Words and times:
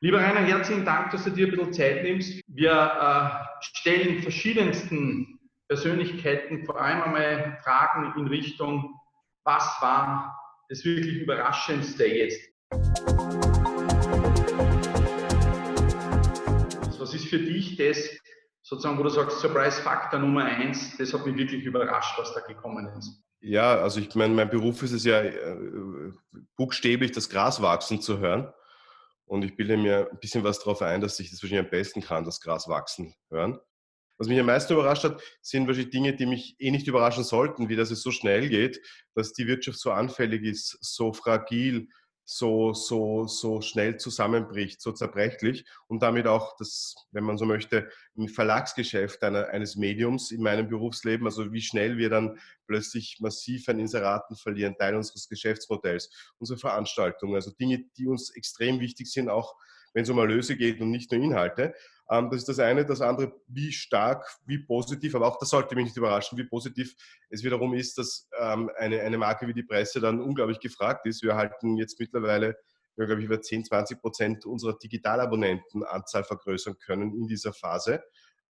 Lieber 0.00 0.18
Rainer, 0.18 0.40
herzlichen 0.40 0.84
Dank, 0.84 1.10
dass 1.10 1.24
du 1.24 1.30
dir 1.30 1.46
ein 1.46 1.52
bisschen 1.52 1.72
Zeit 1.72 2.02
nimmst. 2.02 2.42
Wir 2.48 2.70
äh, 2.70 3.64
stellen 3.64 4.20
verschiedensten 4.20 5.40
Persönlichkeiten 5.68 6.66
vor 6.66 6.78
allem 6.78 7.00
einmal 7.02 7.58
Fragen 7.64 8.12
in 8.20 8.26
Richtung, 8.26 8.94
was 9.44 9.64
war 9.80 10.38
das 10.68 10.84
wirklich 10.84 11.16
Überraschendste 11.22 12.04
jetzt? 12.04 12.42
Was 17.00 17.14
ist 17.14 17.28
für 17.28 17.38
dich 17.38 17.78
das, 17.78 18.10
sozusagen, 18.60 18.98
wo 18.98 19.02
du 19.02 19.08
sagst, 19.08 19.40
Surprise 19.40 19.80
Faktor 19.80 20.20
Nummer 20.20 20.44
eins, 20.44 20.94
das 20.98 21.14
hat 21.14 21.24
mich 21.24 21.38
wirklich 21.38 21.64
überrascht, 21.64 22.18
was 22.18 22.34
da 22.34 22.40
gekommen 22.40 22.86
ist? 22.98 23.24
Ja, 23.40 23.76
also 23.76 24.00
ich 24.00 24.14
meine, 24.14 24.34
mein 24.34 24.50
Beruf 24.50 24.82
ist 24.82 24.92
es 24.92 25.04
ja 25.04 25.22
äh, 25.22 26.12
buchstäblich 26.54 27.12
das 27.12 27.30
Gras 27.30 27.62
wachsen 27.62 28.02
zu 28.02 28.18
hören. 28.18 28.52
Und 29.26 29.44
ich 29.44 29.56
bilde 29.56 29.76
mir 29.76 30.08
ein 30.10 30.18
bisschen 30.20 30.44
was 30.44 30.60
darauf 30.60 30.82
ein, 30.82 31.00
dass 31.00 31.20
ich 31.20 31.30
das 31.30 31.42
wahrscheinlich 31.42 31.66
am 31.66 31.70
besten 31.70 32.00
kann, 32.00 32.24
das 32.24 32.40
Gras 32.40 32.68
wachsen 32.68 33.14
hören. 33.28 33.58
Was 34.18 34.28
mich 34.28 34.40
am 34.40 34.46
meisten 34.46 34.72
überrascht 34.72 35.04
hat, 35.04 35.20
sind 35.42 35.66
wahrscheinlich 35.66 35.90
Dinge, 35.90 36.14
die 36.14 36.26
mich 36.26 36.56
eh 36.58 36.70
nicht 36.70 36.86
überraschen 36.86 37.24
sollten, 37.24 37.68
wie 37.68 37.76
dass 37.76 37.90
es 37.90 38.02
so 38.02 38.10
schnell 38.10 38.48
geht, 38.48 38.80
dass 39.14 39.34
die 39.34 39.46
Wirtschaft 39.46 39.78
so 39.78 39.90
anfällig 39.90 40.42
ist, 40.42 40.78
so 40.80 41.12
fragil, 41.12 41.88
so, 42.28 42.74
so, 42.74 43.28
so 43.28 43.60
schnell 43.60 43.98
zusammenbricht, 43.98 44.82
so 44.82 44.90
zerbrechlich 44.90 45.64
und 45.86 46.02
damit 46.02 46.26
auch 46.26 46.56
das, 46.56 46.96
wenn 47.12 47.22
man 47.22 47.38
so 47.38 47.46
möchte, 47.46 47.88
ein 48.18 48.28
Verlagsgeschäft 48.28 49.22
einer, 49.22 49.48
eines 49.48 49.76
Mediums 49.76 50.32
in 50.32 50.42
meinem 50.42 50.68
Berufsleben, 50.68 51.24
also 51.24 51.52
wie 51.52 51.62
schnell 51.62 51.96
wir 51.98 52.10
dann 52.10 52.38
plötzlich 52.66 53.18
massiv 53.20 53.68
an 53.68 53.78
Inseraten 53.78 54.36
verlieren, 54.36 54.76
Teil 54.76 54.96
unseres 54.96 55.28
Geschäftsmodells, 55.28 56.10
unsere 56.38 56.58
Veranstaltungen, 56.58 57.36
also 57.36 57.52
Dinge, 57.52 57.84
die 57.96 58.08
uns 58.08 58.30
extrem 58.30 58.80
wichtig 58.80 59.10
sind, 59.10 59.28
auch 59.28 59.54
wenn 59.94 60.02
es 60.02 60.10
um 60.10 60.18
Erlöse 60.18 60.56
geht 60.56 60.80
und 60.80 60.90
nicht 60.90 61.12
nur 61.12 61.22
Inhalte. 61.22 61.74
Ähm, 62.10 62.30
das 62.30 62.40
ist 62.40 62.48
das 62.48 62.58
eine. 62.58 62.84
Das 62.84 63.00
andere, 63.00 63.32
wie 63.48 63.72
stark, 63.72 64.26
wie 64.46 64.58
positiv, 64.58 65.14
aber 65.14 65.26
auch 65.26 65.38
das 65.38 65.50
sollte 65.50 65.74
mich 65.74 65.86
nicht 65.86 65.96
überraschen, 65.96 66.38
wie 66.38 66.44
positiv 66.44 66.94
es 67.30 67.42
wiederum 67.42 67.74
ist, 67.74 67.98
dass 67.98 68.28
ähm, 68.38 68.70
eine, 68.76 69.00
eine 69.00 69.18
Marke 69.18 69.46
wie 69.46 69.54
die 69.54 69.62
Presse 69.62 70.00
dann 70.00 70.20
unglaublich 70.20 70.60
gefragt 70.60 71.06
ist. 71.06 71.22
Wir 71.22 71.36
halten 71.36 71.76
jetzt 71.76 71.98
mittlerweile 71.98 72.56
wir, 72.96 73.06
glaube 73.06 73.20
ich, 73.20 73.26
über 73.26 73.40
10, 73.40 73.64
20 73.64 74.00
Prozent 74.00 74.46
unserer 74.46 74.78
Digitalabonnentenanzahl 74.78 76.24
vergrößern 76.24 76.78
können 76.78 77.14
in 77.14 77.26
dieser 77.26 77.52
Phase 77.52 78.02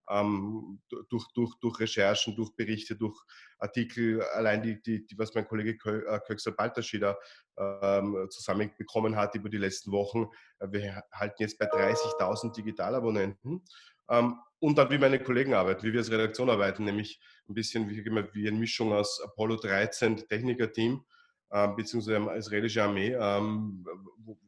ähm, 0.09 0.81
durch, 1.09 1.25
durch, 1.33 1.55
durch 1.59 1.79
Recherchen, 1.79 2.35
durch 2.35 2.55
Berichte, 2.55 2.95
durch 2.95 3.17
Artikel, 3.59 4.21
allein 4.21 4.61
die, 4.61 4.81
die, 4.81 5.05
die 5.05 5.17
was 5.17 5.33
mein 5.33 5.47
Kollege 5.47 5.71
äh, 5.71 6.19
Köxel 6.25 6.53
Baltaschieder 6.53 7.17
ähm, 7.57 8.27
zusammenbekommen 8.29 9.15
hat 9.15 9.35
über 9.35 9.49
die 9.49 9.57
letzten 9.57 9.91
Wochen. 9.91 10.27
Äh, 10.59 10.67
wir 10.71 11.03
halten 11.11 11.35
jetzt 11.39 11.57
bei 11.57 11.65
30.000 11.65 12.55
Digitalabonnenten. 12.55 13.63
Ähm, 14.09 14.35
und 14.59 14.77
dann, 14.77 14.89
wie 14.89 14.97
meine 14.97 15.19
Kollegen 15.19 15.53
arbeiten, 15.53 15.83
wie 15.83 15.93
wir 15.93 15.99
als 15.99 16.11
Redaktion 16.11 16.49
arbeiten, 16.49 16.85
nämlich 16.85 17.19
ein 17.49 17.53
bisschen 17.53 17.89
wie, 17.89 18.03
wie 18.05 18.47
eine 18.47 18.57
Mischung 18.57 18.93
aus 18.93 19.21
Apollo 19.23 19.57
13, 19.57 20.27
Techniker-Team, 20.27 21.03
beziehungsweise 21.49 22.35
israelische 22.35 22.83
Armee. 22.83 23.13
Ähm, 23.13 23.85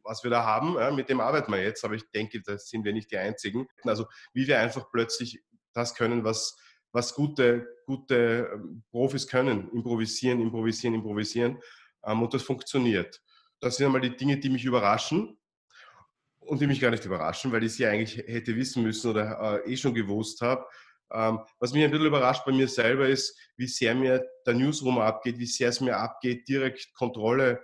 was 0.04 0.24
wir 0.24 0.32
da 0.32 0.44
haben, 0.44 0.96
mit 0.96 1.10
dem 1.10 1.22
arbeiten 1.22 1.52
wir 1.52 1.62
jetzt, 1.62 1.86
aber 1.86 1.94
ich 1.94 2.10
denke, 2.10 2.42
da 2.42 2.58
sind 2.58 2.84
wir 2.84 2.94
nicht 2.94 3.12
die 3.12 3.18
Einzigen. 3.18 3.68
Also 3.84 4.06
wie 4.34 4.48
wir 4.48 4.60
einfach 4.60 4.90
plötzlich 4.92 5.42
das 5.78 5.94
können, 5.94 6.24
was, 6.24 6.58
was 6.92 7.14
gute, 7.14 7.68
gute 7.86 8.50
ähm, 8.54 8.84
Profis 8.90 9.28
können. 9.28 9.70
Improvisieren, 9.72 10.42
improvisieren, 10.42 10.96
improvisieren. 10.96 11.60
Ähm, 12.04 12.24
und 12.24 12.34
das 12.34 12.42
funktioniert. 12.42 13.22
Das 13.60 13.78
sind 13.78 13.86
einmal 13.86 14.02
die 14.02 14.16
Dinge, 14.16 14.38
die 14.38 14.50
mich 14.50 14.66
überraschen 14.66 15.38
und 16.40 16.60
die 16.60 16.68
mich 16.68 16.80
gar 16.80 16.92
nicht 16.92 17.06
überraschen, 17.06 17.52
weil 17.52 17.64
ich 17.64 17.74
sie 17.74 17.86
eigentlich 17.86 18.18
hätte 18.18 18.56
wissen 18.56 18.84
müssen 18.84 19.12
oder 19.12 19.64
äh, 19.66 19.72
eh 19.72 19.78
schon 19.78 19.94
gewusst 19.94 20.42
habe. 20.42 20.66
Ähm, 21.12 21.40
was 21.60 21.74
mich 21.74 21.84
ein 21.84 21.92
bisschen 21.92 22.08
überrascht 22.08 22.46
bei 22.46 22.52
mir 22.52 22.68
selber 22.68 23.08
ist, 23.08 23.38
wie 23.56 23.68
sehr 23.68 23.96
mir 23.96 24.26
der 24.46 24.54
Newsroom 24.54 25.00
abgeht, 25.00 25.40
wie 25.40 25.46
sehr 25.46 25.70
es 25.70 25.82
mir 25.82 25.98
abgeht, 25.98 26.48
direkt 26.48 26.94
Kontrolle 26.94 27.62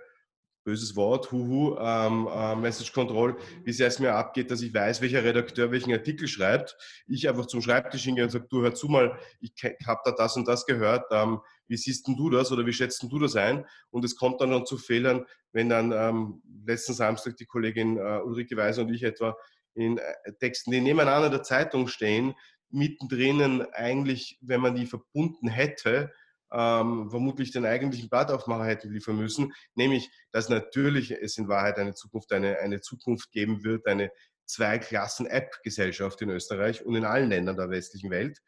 böses 0.64 0.96
Wort, 0.96 1.30
huhu, 1.30 1.76
ähm, 1.78 2.26
äh, 2.32 2.56
Message 2.56 2.92
Control, 2.92 3.36
wie 3.64 3.72
sehr 3.72 3.88
es 3.88 3.98
mir 3.98 4.14
abgeht, 4.14 4.50
dass 4.50 4.62
ich 4.62 4.72
weiß, 4.72 5.02
welcher 5.02 5.22
Redakteur 5.22 5.70
welchen 5.70 5.92
Artikel 5.92 6.26
schreibt. 6.26 6.76
Ich 7.06 7.28
einfach 7.28 7.46
zum 7.46 7.60
Schreibtisch 7.60 8.04
hingehe 8.04 8.24
und 8.24 8.30
sage, 8.30 8.46
du 8.48 8.62
hör 8.62 8.74
zu 8.74 8.88
mal, 8.88 9.18
ich 9.40 9.52
habe 9.86 10.00
da 10.04 10.12
das 10.12 10.36
und 10.36 10.48
das 10.48 10.64
gehört, 10.64 11.04
ähm, 11.10 11.40
wie 11.68 11.76
siehst 11.76 12.08
denn 12.08 12.16
du 12.16 12.30
das 12.30 12.50
oder 12.50 12.66
wie 12.66 12.72
schätzt 12.72 13.02
du 13.02 13.18
das 13.18 13.36
ein? 13.36 13.66
Und 13.90 14.04
es 14.04 14.16
kommt 14.16 14.40
dann 14.40 14.50
noch 14.50 14.64
zu 14.64 14.78
Fehlern, 14.78 15.26
wenn 15.52 15.68
dann 15.68 15.92
ähm, 15.92 16.42
letzten 16.66 16.94
Samstag 16.94 17.36
die 17.36 17.46
Kollegin 17.46 17.98
äh, 17.98 18.20
Ulrike 18.24 18.56
Weiser 18.56 18.82
und 18.82 18.92
ich 18.92 19.02
etwa 19.02 19.36
in 19.74 19.98
äh, 19.98 20.32
Texten, 20.40 20.70
die 20.70 20.80
nebeneinander 20.80 21.28
der 21.28 21.42
Zeitung 21.42 21.88
stehen, 21.88 22.34
mittendrin 22.74 23.62
eigentlich, 23.72 24.38
wenn 24.42 24.60
man 24.60 24.74
die 24.74 24.86
verbunden 24.86 25.48
hätte, 25.48 26.12
ähm, 26.52 27.10
vermutlich 27.10 27.52
den 27.52 27.66
eigentlichen 27.66 28.08
Blattaufmacher 28.08 28.64
hätten 28.64 28.92
liefern 28.92 29.16
müssen, 29.16 29.52
nämlich, 29.74 30.10
dass 30.30 30.48
natürlich 30.48 31.10
es 31.10 31.38
in 31.38 31.48
Wahrheit 31.48 31.78
eine 31.78 31.94
Zukunft, 31.94 32.32
eine, 32.32 32.58
eine 32.58 32.80
Zukunft 32.80 33.32
geben 33.32 33.64
wird, 33.64 33.86
eine 33.86 34.10
Zwei-Klassen-App-Gesellschaft 34.46 36.20
in 36.20 36.30
Österreich 36.30 36.84
und 36.84 36.94
in 36.94 37.04
allen 37.04 37.30
Ländern 37.30 37.56
der 37.56 37.70
westlichen 37.70 38.10
Welt, 38.10 38.40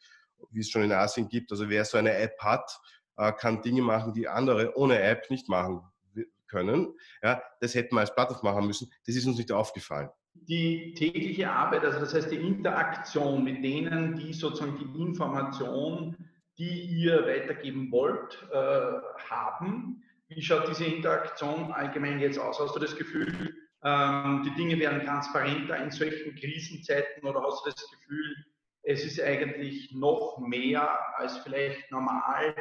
wie 0.50 0.60
es 0.60 0.70
schon 0.70 0.82
in 0.82 0.92
Asien 0.92 1.28
gibt. 1.28 1.50
Also 1.50 1.68
wer 1.68 1.84
so 1.84 1.96
eine 1.96 2.14
App 2.14 2.38
hat, 2.40 2.78
äh, 3.16 3.32
kann 3.32 3.62
Dinge 3.62 3.82
machen, 3.82 4.12
die 4.12 4.28
andere 4.28 4.76
ohne 4.76 5.00
App 5.00 5.30
nicht 5.30 5.48
machen 5.48 5.82
können. 6.48 6.94
Ja, 7.22 7.42
das 7.60 7.74
hätten 7.74 7.96
wir 7.96 8.00
als 8.00 8.14
Blattaufmacher 8.14 8.60
müssen. 8.60 8.92
Das 9.06 9.16
ist 9.16 9.26
uns 9.26 9.38
nicht 9.38 9.50
aufgefallen 9.50 10.10
die 10.48 10.94
tägliche 10.94 11.50
Arbeit, 11.50 11.84
also 11.84 12.00
das 12.00 12.14
heißt 12.14 12.30
die 12.30 12.36
Interaktion 12.36 13.44
mit 13.44 13.64
denen, 13.64 14.16
die 14.16 14.32
sozusagen 14.32 14.78
die 14.78 15.00
Information 15.00 16.16
die 16.58 16.84
ihr 17.02 17.26
weitergeben 17.26 17.90
wollt, 17.90 18.46
äh, 18.50 19.26
haben. 19.30 20.02
Wie 20.28 20.42
schaut 20.42 20.68
diese 20.68 20.84
Interaktion 20.84 21.70
allgemein 21.72 22.18
jetzt 22.18 22.38
aus? 22.38 22.58
Hast 22.58 22.74
du 22.74 22.80
das 22.80 22.96
Gefühl, 22.96 23.54
ähm, 23.84 24.42
die 24.44 24.54
Dinge 24.54 24.78
werden 24.78 25.04
transparenter 25.04 25.76
in 25.76 25.90
solchen 25.90 26.34
Krisenzeiten 26.34 27.26
oder 27.26 27.42
hast 27.42 27.64
du 27.64 27.70
das 27.70 27.90
Gefühl, 27.90 28.36
es 28.82 29.04
ist 29.04 29.20
eigentlich 29.20 29.92
noch 29.92 30.38
mehr 30.38 30.88
als 31.18 31.36
vielleicht 31.38 31.90
normal, 31.90 32.56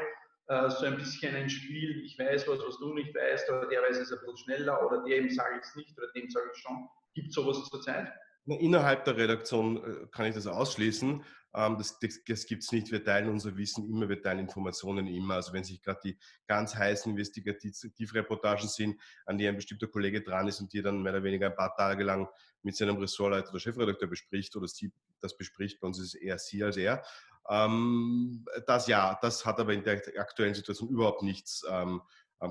äh, 0.47 0.69
so 0.69 0.85
ein 0.85 0.97
bisschen 0.97 1.35
ein 1.35 1.49
Spiel, 1.49 2.03
ich 2.03 2.19
weiß 2.19 2.47
was, 2.47 2.59
was 2.59 2.77
du 2.79 2.93
nicht 2.93 3.15
weißt, 3.15 3.49
oder 3.49 3.67
der 3.67 3.81
weiß 3.81 3.97
es 3.97 4.11
ein 4.11 4.19
bisschen 4.19 4.37
schneller, 4.37 4.85
oder 4.85 5.03
dem 5.03 5.29
sage 5.29 5.55
ich 5.57 5.63
es 5.63 5.75
nicht, 5.75 5.97
oder 5.97 6.07
dem 6.15 6.29
sage 6.29 6.47
ich 6.53 6.61
schon. 6.61 6.87
Gibt 7.15 7.29
es 7.29 7.33
sowas 7.33 7.63
zurzeit? 7.67 8.11
Innerhalb 8.45 9.05
der 9.05 9.17
Redaktion 9.17 9.77
äh, 9.77 10.07
kann 10.11 10.27
ich 10.27 10.35
das 10.35 10.45
ausschließen. 10.45 11.23
Ähm, 11.55 11.77
das, 11.77 11.97
das, 11.99 12.19
das 12.27 12.45
gibt 12.45 12.63
es 12.63 12.71
nicht. 12.71 12.91
Wir 12.91 13.03
teilen 13.03 13.29
unser 13.29 13.57
Wissen 13.57 13.89
immer, 13.89 14.07
wir 14.07 14.21
teilen 14.21 14.39
Informationen 14.39 15.07
immer. 15.07 15.35
Also 15.35 15.53
wenn 15.53 15.63
sich 15.63 15.81
gerade 15.81 15.99
die 16.03 16.17
ganz 16.45 16.75
heißen 16.75 17.11
Investigativreportagen 17.11 18.67
sind, 18.67 18.99
an 19.25 19.37
die 19.37 19.47
ein 19.47 19.55
bestimmter 19.55 19.87
Kollege 19.87 20.21
dran 20.21 20.47
ist 20.47 20.59
und 20.59 20.71
die 20.73 20.81
dann 20.81 21.01
mehr 21.01 21.13
oder 21.13 21.23
weniger 21.23 21.47
ein 21.47 21.55
paar 21.55 21.75
Tage 21.75 22.03
lang 22.03 22.27
mit 22.61 22.75
seinem 22.75 22.97
Ressortleiter 22.97 23.49
oder 23.49 23.59
Chefredakteur 23.59 24.09
bespricht 24.09 24.55
oder 24.55 24.67
sie 24.67 24.91
das 25.21 25.37
bespricht, 25.37 25.79
bei 25.79 25.87
uns 25.87 25.97
ist 25.99 26.13
es 26.13 26.15
eher 26.15 26.37
sie 26.37 26.63
als 26.63 26.77
er. 26.77 27.03
Ähm, 27.49 28.45
das 28.67 28.87
ja, 28.87 29.17
das 29.21 29.45
hat 29.45 29.59
aber 29.59 29.73
in 29.73 29.83
der 29.83 30.01
aktuellen 30.17 30.53
Situation 30.53 30.89
überhaupt 30.89 31.23
nichts, 31.23 31.63
ähm, 31.69 32.01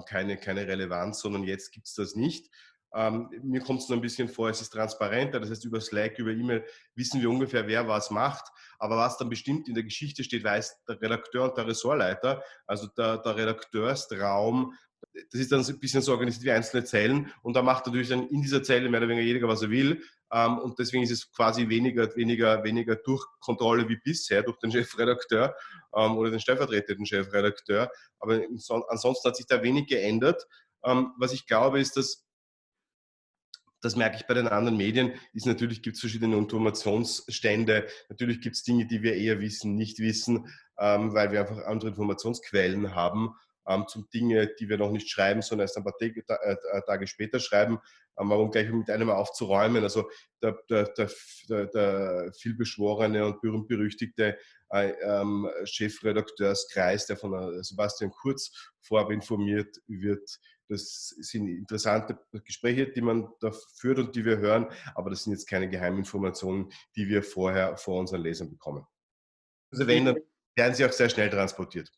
keine, 0.06 0.38
keine 0.38 0.66
Relevanz, 0.66 1.20
sondern 1.20 1.44
jetzt 1.44 1.70
gibt 1.72 1.86
es 1.86 1.94
das 1.94 2.16
nicht. 2.16 2.50
Ähm, 2.94 3.28
mir 3.42 3.60
kommt 3.60 3.80
es 3.80 3.88
nur 3.88 3.98
ein 3.98 4.02
bisschen 4.02 4.28
vor, 4.28 4.48
es 4.48 4.60
ist 4.60 4.70
transparenter, 4.70 5.40
das 5.40 5.50
heißt 5.50 5.64
über 5.64 5.80
Slack, 5.80 6.18
über 6.18 6.30
E-Mail 6.30 6.64
wissen 6.94 7.20
wir 7.20 7.28
ungefähr, 7.28 7.66
wer 7.66 7.88
was 7.88 8.10
macht. 8.10 8.44
Aber 8.78 8.96
was 8.96 9.18
dann 9.18 9.28
bestimmt 9.28 9.68
in 9.68 9.74
der 9.74 9.82
Geschichte 9.82 10.22
steht, 10.22 10.44
weiß 10.44 10.84
der 10.88 11.00
Redakteur 11.00 11.44
und 11.44 11.56
der 11.56 11.66
Ressortleiter, 11.66 12.42
also 12.66 12.86
der, 12.96 13.18
der 13.18 13.36
Redakteursraum. 13.36 14.74
Das 15.12 15.40
ist 15.40 15.52
dann 15.52 15.64
ein 15.64 15.80
bisschen 15.80 16.02
so 16.02 16.12
organisiert 16.12 16.44
wie 16.44 16.50
einzelne 16.52 16.84
Zellen 16.84 17.32
und 17.42 17.54
da 17.54 17.62
macht 17.62 17.86
natürlich 17.86 18.08
dann 18.08 18.28
in 18.28 18.42
dieser 18.42 18.62
Zelle 18.62 18.88
mehr 18.88 19.00
oder 19.00 19.08
weniger 19.08 19.26
jeder, 19.26 19.48
was 19.48 19.62
er 19.62 19.70
will. 19.70 20.02
Ähm, 20.32 20.58
und 20.58 20.78
deswegen 20.78 21.02
ist 21.02 21.10
es 21.10 21.30
quasi 21.32 21.68
weniger, 21.68 22.14
weniger, 22.16 22.64
weniger 22.64 22.96
durch 22.96 23.24
Kontrolle 23.40 23.88
wie 23.88 23.98
bisher, 24.02 24.42
durch 24.42 24.58
den 24.58 24.72
Chefredakteur 24.72 25.54
ähm, 25.94 26.16
oder 26.16 26.30
den 26.30 26.40
stellvertretenden 26.40 27.06
Chefredakteur. 27.06 27.90
Aber 28.18 28.40
ansonsten 28.88 29.28
hat 29.28 29.36
sich 29.36 29.46
da 29.46 29.62
wenig 29.62 29.86
geändert. 29.86 30.46
Ähm, 30.84 31.12
was 31.18 31.32
ich 31.32 31.46
glaube, 31.46 31.80
ist, 31.80 31.96
dass 31.96 32.23
das 33.84 33.96
merke 33.96 34.16
ich 34.16 34.26
bei 34.26 34.34
den 34.34 34.48
anderen 34.48 34.76
Medien, 34.76 35.12
ist 35.34 35.46
natürlich 35.46 35.82
gibt 35.82 35.96
es 35.96 36.00
verschiedene 36.00 36.36
Informationsstände, 36.36 37.86
natürlich 38.08 38.40
gibt 38.40 38.56
es 38.56 38.62
Dinge, 38.62 38.86
die 38.86 39.02
wir 39.02 39.14
eher 39.14 39.40
wissen, 39.40 39.74
nicht 39.74 39.98
wissen, 39.98 40.48
ähm, 40.78 41.12
weil 41.14 41.30
wir 41.32 41.40
einfach 41.40 41.64
andere 41.66 41.90
Informationsquellen 41.90 42.94
haben 42.94 43.34
ähm, 43.68 43.84
zum 43.88 44.08
Dinge, 44.12 44.50
die 44.58 44.68
wir 44.68 44.78
noch 44.78 44.90
nicht 44.90 45.10
schreiben, 45.10 45.42
sondern 45.42 45.64
erst 45.64 45.76
ein 45.76 45.84
paar 45.84 45.96
Tage, 45.98 46.24
äh, 46.26 46.82
Tage 46.86 47.06
später 47.06 47.40
schreiben, 47.40 47.78
ähm, 48.18 48.32
um 48.32 48.50
gleich 48.50 48.70
mit 48.70 48.90
einem 48.90 49.10
aufzuräumen. 49.10 49.82
Also 49.82 50.08
der, 50.42 50.58
der, 50.68 50.92
der, 51.48 51.66
der 51.66 52.32
vielbeschworene 52.38 53.24
und 53.26 53.40
berühmt-berüchtigte 53.40 54.38
äh, 54.70 54.90
ähm, 55.02 55.48
Chefredakteurskreis, 55.64 57.06
der 57.06 57.16
von 57.16 57.34
äh, 57.34 57.62
Sebastian 57.62 58.10
Kurz 58.10 58.72
vorab 58.80 59.10
informiert 59.10 59.76
wird, 59.86 60.38
Das 60.68 61.08
sind 61.20 61.48
interessante 61.48 62.18
Gespräche, 62.44 62.86
die 62.86 63.02
man 63.02 63.28
da 63.40 63.52
führt 63.76 63.98
und 63.98 64.16
die 64.16 64.24
wir 64.24 64.38
hören, 64.38 64.66
aber 64.94 65.10
das 65.10 65.24
sind 65.24 65.32
jetzt 65.32 65.48
keine 65.48 65.68
Geheiminformationen, 65.68 66.70
die 66.96 67.08
wir 67.08 67.22
vorher 67.22 67.76
vor 67.76 68.00
unseren 68.00 68.22
Lesern 68.22 68.50
bekommen. 68.50 68.86
Also 69.70 69.86
wenn, 69.86 70.06
dann 70.06 70.16
werden 70.56 70.74
sie 70.74 70.84
auch 70.84 70.92
sehr 70.92 71.08
schnell 71.08 71.30
transportiert. 71.30 71.90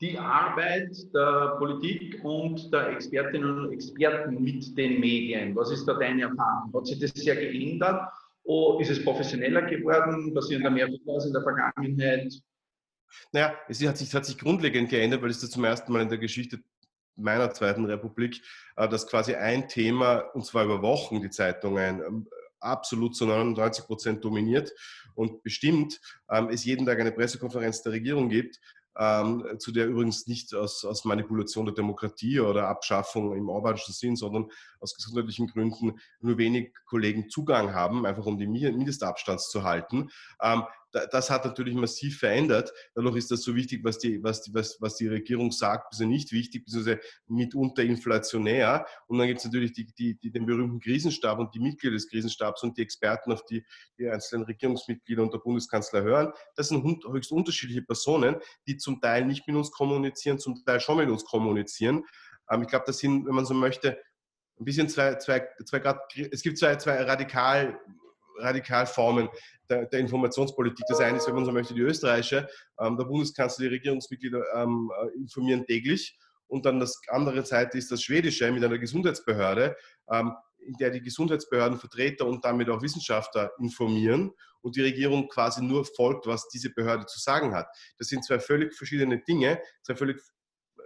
Die 0.00 0.18
Arbeit 0.18 0.90
der 1.14 1.54
Politik 1.58 2.22
und 2.24 2.72
der 2.72 2.88
Expertinnen 2.88 3.60
und 3.60 3.72
Experten 3.72 4.42
mit 4.42 4.76
den 4.76 4.98
Medien, 4.98 5.54
was 5.54 5.70
ist 5.70 5.86
da 5.86 5.94
deine 5.94 6.22
Erfahrung? 6.22 6.72
Hat 6.74 6.86
sich 6.86 6.98
das 6.98 7.12
sehr 7.12 7.36
geändert? 7.36 8.10
Oder 8.42 8.80
ist 8.80 8.90
es 8.90 9.04
professioneller 9.04 9.62
geworden? 9.62 10.34
Passieren 10.34 10.64
da 10.64 10.70
mehr 10.70 10.88
Fehler 10.88 11.24
in 11.24 11.32
der 11.32 11.42
Vergangenheit? 11.42 12.34
Naja, 13.30 13.54
es 13.68 13.86
hat 13.86 13.96
sich, 13.96 14.12
hat 14.12 14.26
sich 14.26 14.36
grundlegend 14.36 14.90
geändert, 14.90 15.22
weil 15.22 15.30
es 15.30 15.42
ist 15.42 15.52
zum 15.52 15.64
ersten 15.64 15.92
Mal 15.92 16.02
in 16.02 16.08
der 16.08 16.18
Geschichte 16.18 16.58
meiner 17.16 17.50
Zweiten 17.52 17.84
Republik, 17.84 18.42
äh, 18.76 18.88
dass 18.88 19.06
quasi 19.06 19.34
ein 19.34 19.68
Thema, 19.68 20.18
und 20.34 20.44
zwar 20.44 20.64
über 20.64 20.82
Wochen, 20.82 21.20
die 21.20 21.30
Zeitungen 21.30 22.02
ähm, 22.02 22.28
absolut 22.60 23.16
zu 23.16 23.26
99 23.26 23.86
Prozent 23.86 24.24
dominiert 24.24 24.72
und 25.14 25.42
bestimmt, 25.42 26.00
ähm, 26.30 26.48
es 26.50 26.64
jeden 26.64 26.86
Tag 26.86 27.00
eine 27.00 27.12
Pressekonferenz 27.12 27.82
der 27.82 27.92
Regierung 27.92 28.28
gibt, 28.28 28.58
ähm, 28.98 29.44
zu 29.58 29.72
der 29.72 29.86
übrigens 29.86 30.26
nicht 30.26 30.54
aus, 30.54 30.84
aus, 30.84 31.04
Manipulation 31.04 31.64
der 31.64 31.74
Demokratie 31.74 32.40
oder 32.40 32.68
Abschaffung 32.68 33.34
im 33.34 33.48
Orbanischen 33.48 33.94
Sinn, 33.94 34.16
sondern 34.16 34.50
aus 34.80 34.94
gesundheitlichen 34.94 35.46
Gründen 35.46 35.98
nur 36.20 36.36
wenig 36.36 36.74
Kollegen 36.84 37.30
Zugang 37.30 37.72
haben, 37.72 38.04
einfach 38.04 38.26
um 38.26 38.38
den 38.38 38.52
Mindestabstand 38.52 39.40
zu 39.40 39.62
halten. 39.62 40.10
Das 40.92 41.30
hat 41.30 41.44
natürlich 41.44 41.74
massiv 41.74 42.18
verändert. 42.18 42.72
Dadurch 42.94 43.16
ist 43.16 43.30
das 43.30 43.42
so 43.42 43.54
wichtig, 43.54 43.82
was 43.84 43.98
die, 43.98 44.22
was 44.22 44.42
die, 44.42 44.54
was, 44.54 44.80
was 44.80 44.96
die 44.96 45.08
Regierung 45.08 45.50
sagt, 45.50 45.90
bisschen 45.90 46.08
nicht 46.08 46.32
wichtig, 46.32 46.64
beziehungsweise 46.64 47.00
mitunter 47.26 47.82
inflationär. 47.82 48.86
Und 49.06 49.18
dann 49.18 49.26
gibt 49.26 49.40
es 49.40 49.44
natürlich 49.46 49.72
die, 49.72 49.86
die, 49.98 50.18
die, 50.18 50.30
den 50.30 50.46
berühmten 50.46 50.80
Krisenstab 50.80 51.38
und 51.38 51.54
die 51.54 51.60
Mitglieder 51.60 51.94
des 51.94 52.08
Krisenstabs 52.08 52.62
und 52.62 52.76
die 52.76 52.82
Experten, 52.82 53.32
auf 53.32 53.44
die 53.44 53.64
die 53.98 54.08
einzelnen 54.08 54.44
Regierungsmitglieder 54.44 55.22
und 55.22 55.32
der 55.32 55.38
Bundeskanzler 55.38 56.02
hören. 56.02 56.32
Das 56.56 56.68
sind 56.68 56.84
höchst 56.84 57.32
unterschiedliche 57.32 57.82
Personen, 57.82 58.36
die 58.66 58.76
zum 58.76 59.00
Teil 59.00 59.24
nicht 59.24 59.46
mit 59.46 59.56
uns 59.56 59.70
kommunizieren, 59.70 60.38
zum 60.38 60.62
Teil 60.64 60.80
schon 60.80 60.98
mit 60.98 61.08
uns 61.08 61.24
kommunizieren. 61.24 62.04
Ähm, 62.50 62.62
ich 62.62 62.68
glaube, 62.68 62.84
das 62.86 62.98
sind, 62.98 63.26
wenn 63.26 63.34
man 63.34 63.46
so 63.46 63.54
möchte, 63.54 63.98
ein 64.58 64.64
bisschen 64.64 64.88
zwei, 64.88 65.16
zwei, 65.16 65.48
zwei 65.64 65.78
Grad, 65.78 66.00
es 66.30 66.42
gibt 66.42 66.58
zwei, 66.58 66.76
zwei 66.76 67.02
radikal 67.02 67.78
Radikalformen 68.38 69.28
der, 69.68 69.86
der, 69.86 70.00
Informationspolitik. 70.00 70.84
Das 70.88 71.00
eine 71.00 71.18
ist, 71.18 71.26
wenn 71.26 71.34
man 71.34 71.44
so 71.44 71.52
möchte, 71.52 71.74
die 71.74 71.80
österreichische. 71.80 72.48
Ähm, 72.80 72.96
der 72.96 73.04
Bundeskanzler, 73.04 73.64
die 73.64 73.74
Regierungsmitglieder 73.74 74.42
ähm, 74.54 74.90
äh, 75.02 75.18
informieren 75.18 75.64
täglich. 75.64 76.18
Und 76.46 76.66
dann 76.66 76.80
das 76.80 77.00
andere 77.08 77.44
Seite 77.44 77.78
ist 77.78 77.90
das 77.90 78.02
Schwedische 78.02 78.50
mit 78.52 78.62
einer 78.62 78.78
Gesundheitsbehörde, 78.78 79.76
ähm, 80.10 80.32
in 80.58 80.74
der 80.74 80.90
die 80.90 81.00
Gesundheitsbehördenvertreter 81.00 82.26
und 82.26 82.44
damit 82.44 82.68
auch 82.68 82.82
Wissenschaftler 82.82 83.50
informieren 83.58 84.32
und 84.60 84.76
die 84.76 84.82
Regierung 84.82 85.28
quasi 85.28 85.62
nur 85.62 85.84
folgt, 85.84 86.26
was 86.26 86.48
diese 86.48 86.70
Behörde 86.70 87.06
zu 87.06 87.18
sagen 87.18 87.54
hat. 87.54 87.66
Das 87.98 88.08
sind 88.08 88.24
zwei 88.24 88.38
völlig 88.38 88.74
verschiedene 88.74 89.20
Dinge, 89.20 89.60
zwei 89.82 89.96
völlig 89.96 90.20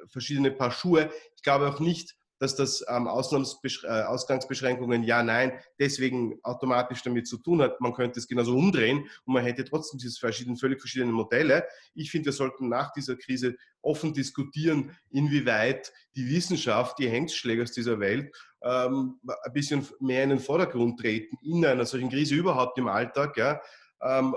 verschiedene 0.09 0.51
Paar 0.51 0.71
Schuhe. 0.71 1.11
Ich 1.35 1.43
glaube 1.43 1.69
auch 1.69 1.81
nicht, 1.81 2.17
dass 2.39 2.57
das 2.57 2.85
ähm, 2.89 3.07
äh, 3.07 3.09
Ausgangsbeschränkungen 3.09 5.03
ja, 5.03 5.23
nein, 5.23 5.53
deswegen 5.79 6.39
automatisch 6.43 7.03
damit 7.03 7.27
zu 7.27 7.39
tun 7.39 7.63
hat. 7.63 7.81
Man 7.81 7.95
könnte 7.95 8.19
es 8.19 8.29
genauso 8.29 8.57
umdrehen 8.57 9.09
und 9.25 9.35
man 9.35 9.45
hätte 9.45 9.65
trotzdem 9.65 9.99
diese 9.99 10.19
verschiedenen, 10.19 10.57
völlig 10.57 10.81
verschiedenen 10.81 11.13
Modelle. 11.13 11.67
Ich 11.95 12.11
finde, 12.11 12.27
wir 12.27 12.33
sollten 12.33 12.69
nach 12.69 12.93
dieser 12.93 13.17
Krise 13.17 13.57
offen 13.83 14.13
diskutieren, 14.13 14.97
inwieweit 15.11 15.93
die 16.17 16.29
Wissenschaft, 16.29 16.99
die 16.99 17.09
Hengstschlägers 17.09 17.73
dieser 17.73 18.01
Welt, 18.01 18.35
ähm, 18.63 19.21
ein 19.45 19.53
bisschen 19.53 19.87
mehr 20.01 20.25
in 20.25 20.31
den 20.31 20.41
Vordergrund 20.41 21.01
treten, 21.01 21.37
in 21.43 21.65
einer 21.65 21.87
solchen 21.87 22.11
Krise 22.11 22.35
überhaupt 22.35 22.79
im 22.79 22.89
Alltag, 22.89 23.37
ja, 23.37 23.61
ähm, 24.03 24.35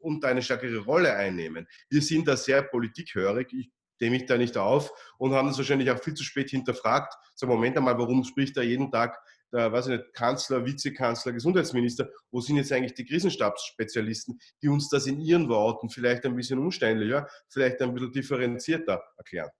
und 0.00 0.24
eine 0.24 0.42
stärkere 0.42 0.78
Rolle 0.78 1.14
einnehmen. 1.14 1.66
Wir 1.88 2.02
sind 2.02 2.28
da 2.28 2.36
sehr 2.36 2.62
politikhörig. 2.62 3.52
Ich 3.52 3.70
nehme 4.00 4.16
ich 4.16 4.26
da 4.26 4.36
nicht 4.36 4.56
auf 4.56 4.92
und 5.18 5.32
haben 5.32 5.48
das 5.48 5.58
wahrscheinlich 5.58 5.90
auch 5.90 6.02
viel 6.02 6.14
zu 6.14 6.24
spät 6.24 6.50
hinterfragt. 6.50 7.14
So, 7.34 7.46
Moment 7.46 7.76
einmal, 7.76 7.98
warum 7.98 8.24
spricht 8.24 8.56
da 8.56 8.62
jeden 8.62 8.90
Tag 8.90 9.18
der, 9.52 9.72
weiß 9.72 9.88
ich 9.88 9.98
nicht, 9.98 10.14
Kanzler, 10.14 10.64
Vizekanzler, 10.64 11.32
Gesundheitsminister? 11.32 12.08
Wo 12.30 12.40
sind 12.40 12.56
jetzt 12.56 12.72
eigentlich 12.72 12.94
die 12.94 13.04
Krisenstabsspezialisten, 13.04 14.38
die 14.62 14.68
uns 14.68 14.88
das 14.88 15.06
in 15.06 15.20
ihren 15.20 15.48
Worten 15.48 15.88
vielleicht 15.88 16.24
ein 16.26 16.36
bisschen 16.36 16.58
umständlicher, 16.58 17.26
vielleicht 17.48 17.80
ein 17.80 17.94
bisschen 17.94 18.12
differenzierter 18.12 19.02
erklären? 19.16 19.50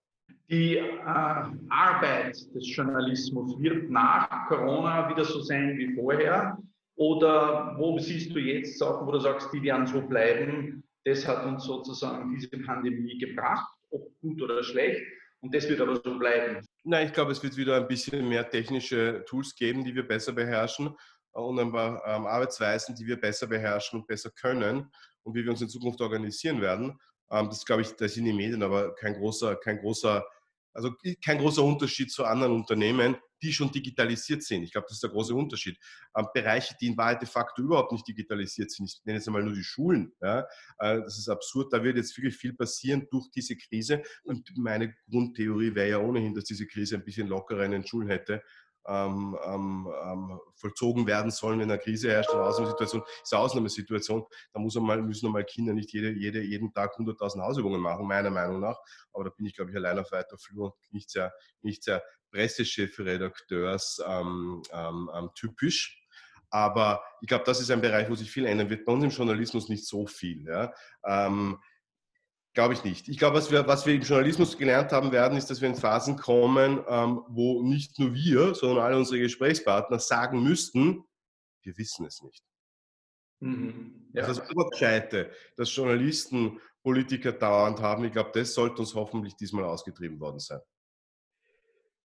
Die 0.51 0.77
äh, 0.77 0.85
Arbeit 1.69 2.37
des 2.55 2.75
Journalismus 2.75 3.61
wird 3.61 3.91
nach 3.91 4.49
Corona 4.49 5.09
wieder 5.11 5.25
so 5.25 5.41
sein 5.41 5.77
wie 5.77 5.95
vorher? 5.95 6.59
Oder 6.97 7.77
wo 7.79 7.99
siehst 7.99 8.35
du 8.35 8.39
jetzt 8.39 8.79
Sachen, 8.79 9.07
wo 9.07 9.13
du 9.13 9.21
sagst, 9.21 9.53
die 9.53 9.63
werden 9.63 9.87
so 9.87 10.03
bleiben? 10.03 10.83
Das 11.05 11.27
hat 11.27 11.47
uns 11.47 11.65
sozusagen 11.65 12.35
diese 12.35 12.51
Pandemie 12.51 13.19
gebracht 13.19 13.78
ob 13.91 14.21
gut 14.21 14.43
oder 14.43 14.63
schlecht. 14.63 15.03
Und 15.41 15.55
das 15.55 15.69
wird 15.69 15.81
aber 15.81 15.97
so 15.97 16.19
bleiben. 16.19 16.67
Nein, 16.85 17.07
ich 17.07 17.13
glaube, 17.13 17.33
es 17.33 17.43
wird 17.43 17.57
wieder 17.57 17.77
ein 17.77 17.87
bisschen 17.87 18.29
mehr 18.29 18.49
technische 18.49 19.25
Tools 19.27 19.55
geben, 19.55 19.85
die 19.85 19.95
wir 19.95 20.07
besser 20.07 20.33
beherrschen 20.33 20.97
äh, 21.35 21.41
und 21.41 21.59
ein 21.61 21.73
paar 21.73 22.03
ähm, 22.07 22.27
Arbeitsweisen, 22.27 22.95
die 22.95 23.07
wir 23.07 23.21
besser 23.21 23.47
beherrschen 23.47 24.01
und 24.01 24.07
besser 24.07 24.31
können 24.31 24.91
und 25.23 25.35
wie 25.35 25.45
wir 25.45 25.51
uns 25.51 25.63
in 25.63 25.69
Zukunft 25.69 26.01
organisieren 26.01 26.61
werden. 26.61 26.99
Ähm, 27.31 27.49
das 27.49 27.65
glaube 27.65 27.83
ich, 27.83 27.93
das 27.95 28.15
sind 28.15 28.25
die 28.25 28.33
Medien, 28.33 28.63
aber 28.63 28.95
kein 28.95 29.15
großer, 29.15 29.57
kein 29.57 29.79
großer 29.79 30.27
also 30.73 30.93
kein 31.25 31.39
großer 31.39 31.63
Unterschied 31.63 32.11
zu 32.11 32.25
anderen 32.25 32.53
Unternehmen, 32.53 33.17
die 33.43 33.53
schon 33.53 33.71
digitalisiert 33.71 34.43
sind. 34.43 34.65
Ich 34.65 34.73
glaube, 34.73 34.87
das 34.89 34.97
ist 34.97 35.03
der 35.03 35.11
große 35.11 35.35
Unterschied. 35.35 35.79
Ähm, 36.17 36.27
Bereiche, 36.35 36.75
die 36.81 36.89
in 36.89 36.97
Wahrheit 36.97 37.23
de 37.23 37.29
facto 37.29 37.63
überhaupt 37.63 37.93
nicht 37.93 38.07
digitalisiert 38.07 38.71
sind, 38.71 38.87
ich 38.87 39.01
nenne 39.05 39.19
jetzt 39.19 39.29
einmal 39.29 39.45
nur 39.45 39.55
die 39.55 39.63
Schulen. 39.63 40.13
Ja, 40.21 40.41
äh, 40.79 41.01
das 41.01 41.19
ist 41.19 41.29
absurd. 41.29 41.73
Da 41.73 41.83
wird 41.83 41.97
jetzt 41.97 42.17
wirklich 42.17 42.37
viel 42.37 42.55
passieren 42.55 43.07
durch 43.11 43.31
diese 43.31 43.57
Krise. 43.57 44.03
Und 44.25 44.51
meine 44.57 44.95
Grundtheorie 45.09 45.75
wäre 45.75 45.91
ja 45.91 45.99
ohnehin, 45.99 46.35
dass 46.35 46.45
diese 46.45 46.67
Krise 46.67 46.97
ein 46.97 47.05
bisschen 47.05 47.29
lockerer 47.29 47.65
in 47.65 47.73
den 47.73 47.87
Schulen 47.87 48.09
hätte 48.09 48.43
ähm, 48.89 49.39
ähm, 49.45 49.89
ähm, 50.03 50.41
vollzogen 50.55 51.07
werden 51.07 51.31
sollen, 51.31 51.61
wenn 51.61 51.71
eine 51.71 51.79
Krise 51.79 52.11
herrscht, 52.11 52.31
eine 52.31 52.43
Ausnahmesituation, 52.43 53.03
ist 53.23 53.33
eine 53.33 53.43
Ausnahmesituation. 53.43 54.25
Da 54.53 54.61
muss 54.61 54.75
mal, 54.77 55.03
müssen 55.03 55.27
einmal 55.27 55.45
Kinder 55.45 55.75
nicht 55.75 55.93
jede, 55.93 56.11
jede, 56.13 56.43
jeden 56.43 56.73
Tag 56.73 56.99
100.000 56.99 57.43
Hausübungen 57.43 57.81
machen, 57.81 58.07
meiner 58.07 58.31
Meinung 58.31 58.61
nach. 58.61 58.79
Aber 59.13 59.25
da 59.25 59.31
bin 59.31 59.47
ich, 59.47 59.55
glaube 59.55 59.71
ich, 59.71 59.77
allein 59.77 59.99
auf 59.99 60.11
weiter 60.11 60.39
Flur 60.39 60.75
und 60.75 60.93
nicht 60.93 61.11
sehr, 61.11 61.33
nicht 61.63 61.85
sehr 61.85 62.03
Pressechefredakteurs 62.31 64.03
ähm, 64.07 64.63
ähm, 64.73 65.11
ähm, 65.15 65.31
typisch. 65.35 66.03
Aber 66.51 67.03
ich 67.21 67.29
glaube, 67.29 67.45
das 67.45 67.61
ist 67.61 67.71
ein 67.71 67.83
Bereich, 67.83 68.09
wo 68.09 68.15
sich 68.15 68.31
viel 68.31 68.47
ändern 68.47 68.71
wird. 68.71 68.85
Bei 68.87 68.93
uns 68.93 69.05
im 69.05 69.11
Journalismus 69.11 69.69
nicht 69.69 69.87
so 69.87 70.07
viel. 70.07 70.47
Ja. 70.47 70.73
Ähm, 71.05 71.59
Glaube 72.59 72.75
ich 72.75 72.83
nicht. 72.83 73.09
Ich 73.09 73.19
glaube, 73.19 73.37
was 73.37 73.53
wir, 73.53 73.69
was 73.69 73.87
wir 73.87 73.95
im 73.95 74.03
Journalismus 74.03 74.59
gelernt 74.59 74.91
haben 74.91 75.13
werden, 75.13 75.39
ist, 75.39 75.49
dass 75.49 75.61
wir 75.61 75.69
in 75.69 75.77
Phasen 75.77 76.17
kommen, 76.17 76.83
ähm, 76.89 77.23
wo 77.29 77.63
nicht 77.63 78.01
nur 78.01 78.13
wir, 78.15 78.53
sondern 78.57 78.85
alle 78.85 78.97
unsere 78.97 79.21
Gesprächspartner 79.21 80.01
sagen 80.01 80.43
müssten, 80.43 81.05
wir 81.63 81.79
wissen 81.79 82.05
es 82.05 82.21
nicht. 82.21 82.43
Mhm. 83.39 84.11
Ja. 84.13 84.25
Also 84.25 84.41
das 84.41 84.51
Obergescheite, 84.51 85.31
dass 85.55 85.73
Journalisten 85.73 86.59
Politiker 86.83 87.31
dauernd 87.31 87.79
haben, 87.79 88.03
ich 88.03 88.11
glaube, 88.11 88.33
das 88.35 88.55
sollte 88.55 88.81
uns 88.81 88.93
hoffentlich 88.93 89.37
diesmal 89.37 89.63
ausgetrieben 89.63 90.19
worden 90.19 90.41
sein. 90.41 90.59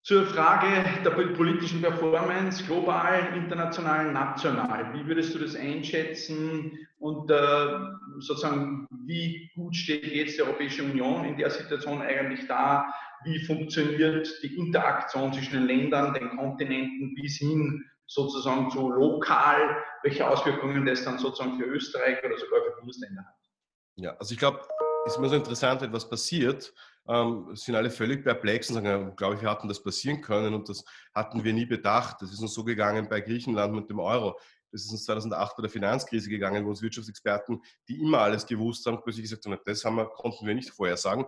Zur 0.05 0.27
Frage 0.27 0.67
der 1.05 1.11
politischen 1.11 1.81
Performance, 1.81 2.65
global, 2.65 3.37
international, 3.37 4.13
national. 4.13 4.93
Wie 4.95 5.07
würdest 5.07 5.33
du 5.33 5.39
das 5.39 5.55
einschätzen 5.55 6.77
und 6.99 7.31
äh, 7.31 7.79
sozusagen, 8.19 8.89
wie 9.07 9.49
gut 9.55 9.77
steht 9.77 10.07
jetzt 10.07 10.39
die 10.39 10.43
Europäische 10.43 10.83
Union 10.83 11.25
in 11.25 11.37
der 11.37 11.51
Situation 11.51 12.03
eigentlich 12.03 12.49
da? 12.49 12.93
Wie 13.23 13.45
funktioniert 13.45 14.29
die 14.43 14.57
Interaktion 14.57 15.33
zwischen 15.33 15.53
den 15.53 15.67
Ländern, 15.67 16.15
den 16.15 16.37
Kontinenten 16.37 17.15
bis 17.15 17.37
hin 17.37 17.85
sozusagen 18.07 18.73
zu 18.73 18.91
lokal? 18.91 19.77
Welche 20.03 20.29
Auswirkungen 20.29 20.85
das 20.85 21.05
dann 21.05 21.19
sozusagen 21.19 21.61
für 21.61 21.67
Österreich 21.67 22.19
oder 22.25 22.37
sogar 22.39 22.61
für 22.65 22.77
Bundesländer 22.81 23.23
hat? 23.23 23.35
Ja, 23.95 24.17
also 24.19 24.33
ich 24.33 24.39
glaube, 24.41 24.63
es 25.07 25.13
ist 25.13 25.19
immer 25.19 25.29
so 25.29 25.37
interessant, 25.37 25.87
was 25.93 26.09
passiert 26.09 26.75
ähm, 27.09 27.51
sind 27.55 27.75
alle 27.75 27.91
völlig 27.91 28.23
perplex 28.23 28.69
und 28.71 28.77
sagen, 28.77 29.15
glaube 29.17 29.37
ich, 29.37 29.43
wir 29.43 29.51
hatten 29.51 29.69
das 29.69 29.83
passieren 29.83 30.21
können 30.21 30.55
und 30.55 30.69
das 30.69 30.85
hatten 31.15 31.43
wir 31.43 31.53
nie 31.53 31.67
bedacht. 31.67 32.21
Das 32.21 32.33
ist 32.33 32.41
uns 32.41 32.55
so 32.55 32.65
gegangen 32.65 33.09
bei 33.09 33.21
Griechenland 33.21 33.75
mit 33.75 33.91
dem 33.91 33.99
Euro. 33.99 34.39
Das 34.71 34.85
ist 34.85 34.91
uns 34.91 35.05
2008 35.05 35.57
bei 35.57 35.63
der 35.63 35.71
Finanzkrise 35.71 36.31
gegangen, 36.31 36.65
wo 36.65 36.71
uns 36.71 36.81
Wirtschaftsexperten, 36.81 37.61
die 37.89 38.01
immer 38.01 38.21
alles 38.21 38.47
gewusst 38.47 38.87
haben, 38.87 39.03
plötzlich 39.03 39.25
gesagt 39.25 39.45
haben, 39.45 39.59
das 39.65 39.85
haben 39.85 39.97
wir, 39.97 40.07
konnten 40.07 40.47
wir 40.47 40.55
nicht 40.55 40.71
vorhersagen. 40.71 41.27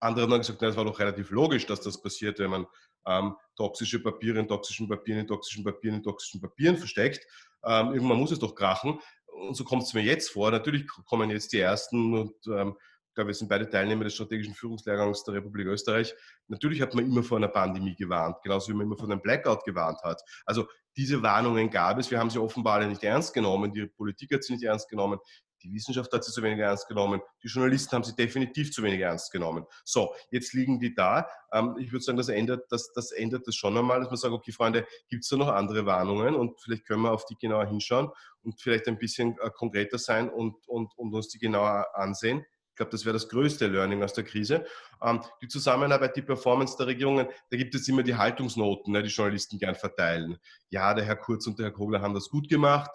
Andere 0.00 0.30
haben 0.30 0.38
gesagt, 0.38 0.62
das 0.62 0.76
war 0.76 0.84
doch 0.84 0.98
relativ 1.00 1.30
logisch, 1.30 1.66
dass 1.66 1.80
das 1.80 2.00
passiert, 2.00 2.38
wenn 2.38 2.50
man 2.50 2.66
ähm, 3.06 3.34
toxische 3.56 4.00
Papiere 4.00 4.38
in 4.38 4.46
toxischen 4.46 4.88
Papieren, 4.88 5.20
in 5.20 5.26
toxischen 5.26 5.64
Papieren, 5.64 5.96
in 5.96 6.02
toxischen 6.04 6.40
Papieren 6.40 6.76
versteckt. 6.76 7.26
Ähm, 7.64 7.94
irgendwann 7.94 8.18
muss 8.18 8.30
es 8.30 8.38
doch 8.38 8.54
krachen. 8.54 9.00
Und 9.26 9.56
so 9.56 9.64
kommt 9.64 9.82
es 9.82 9.94
mir 9.94 10.02
jetzt 10.02 10.30
vor. 10.30 10.50
Natürlich 10.50 10.86
kommen 11.06 11.30
jetzt 11.30 11.52
die 11.52 11.58
ersten 11.60 12.14
und 12.14 12.34
ähm, 12.46 12.76
glaube, 13.18 13.28
wir 13.28 13.34
sind 13.34 13.48
beide 13.48 13.68
Teilnehmer 13.68 14.04
des 14.04 14.14
strategischen 14.14 14.54
Führungslehrgangs 14.54 15.24
der 15.24 15.34
Republik 15.34 15.66
Österreich. 15.66 16.14
Natürlich 16.46 16.80
hat 16.80 16.94
man 16.94 17.04
immer 17.04 17.24
vor 17.24 17.38
einer 17.38 17.48
Pandemie 17.48 17.96
gewarnt, 17.96 18.36
genauso 18.44 18.68
wie 18.68 18.76
man 18.76 18.86
immer 18.86 18.96
vor 18.96 19.10
einem 19.10 19.20
Blackout 19.20 19.64
gewarnt 19.64 20.00
hat. 20.04 20.22
Also 20.46 20.68
diese 20.96 21.20
Warnungen 21.20 21.68
gab 21.68 21.98
es. 21.98 22.10
Wir 22.12 22.18
haben 22.20 22.30
sie 22.30 22.38
offenbar 22.38 22.74
alle 22.74 22.86
nicht 22.86 23.02
ernst 23.02 23.34
genommen. 23.34 23.72
Die 23.72 23.86
Politik 23.86 24.32
hat 24.32 24.44
sie 24.44 24.52
nicht 24.52 24.62
ernst 24.62 24.88
genommen. 24.88 25.18
Die 25.64 25.72
Wissenschaft 25.72 26.12
hat 26.12 26.22
sie 26.22 26.30
zu 26.30 26.40
wenig 26.44 26.60
ernst 26.60 26.86
genommen. 26.86 27.20
Die 27.42 27.48
Journalisten 27.48 27.96
haben 27.96 28.04
sie 28.04 28.14
definitiv 28.14 28.70
zu 28.70 28.84
wenig 28.84 29.00
ernst 29.00 29.32
genommen. 29.32 29.64
So, 29.84 30.14
jetzt 30.30 30.52
liegen 30.52 30.78
die 30.78 30.94
da. 30.94 31.28
Ähm, 31.52 31.74
ich 31.80 31.90
würde 31.90 32.04
sagen, 32.04 32.18
das 32.18 32.28
ändert 32.28 32.70
das, 32.70 32.92
das 32.92 33.10
ändert 33.10 33.48
das 33.48 33.56
schon 33.56 33.76
einmal, 33.76 33.98
dass 33.98 34.10
man 34.10 34.16
sagt, 34.16 34.32
okay, 34.32 34.52
Freunde, 34.52 34.86
gibt 35.08 35.24
es 35.24 35.28
da 35.28 35.36
noch 35.36 35.48
andere 35.48 35.84
Warnungen? 35.86 36.36
Und 36.36 36.60
vielleicht 36.60 36.86
können 36.86 37.02
wir 37.02 37.10
auf 37.10 37.24
die 37.24 37.34
genauer 37.34 37.66
hinschauen 37.66 38.10
und 38.42 38.60
vielleicht 38.60 38.86
ein 38.86 38.98
bisschen 38.98 39.36
äh, 39.40 39.50
konkreter 39.50 39.98
sein 39.98 40.30
und, 40.30 40.54
und, 40.68 40.96
und 40.96 41.12
uns 41.12 41.28
die 41.28 41.40
genauer 41.40 41.88
ansehen. 41.94 42.46
Ich 42.78 42.80
glaube, 42.80 42.92
das 42.92 43.04
wäre 43.04 43.14
das 43.14 43.28
größte 43.28 43.66
Learning 43.66 44.04
aus 44.04 44.12
der 44.12 44.22
Krise. 44.22 44.64
Ähm, 45.02 45.20
die 45.42 45.48
Zusammenarbeit, 45.48 46.14
die 46.14 46.22
Performance 46.22 46.76
der 46.76 46.86
Regierungen, 46.86 47.26
da 47.50 47.56
gibt 47.56 47.74
es 47.74 47.88
immer 47.88 48.04
die 48.04 48.14
Haltungsnoten, 48.14 48.92
ne, 48.92 49.02
die 49.02 49.08
Journalisten 49.08 49.58
gern 49.58 49.74
verteilen. 49.74 50.38
Ja, 50.70 50.94
der 50.94 51.04
Herr 51.04 51.16
Kurz 51.16 51.48
und 51.48 51.58
der 51.58 51.66
Herr 51.66 51.72
Kogler 51.72 52.00
haben 52.00 52.14
das 52.14 52.28
gut 52.28 52.48
gemacht. 52.48 52.92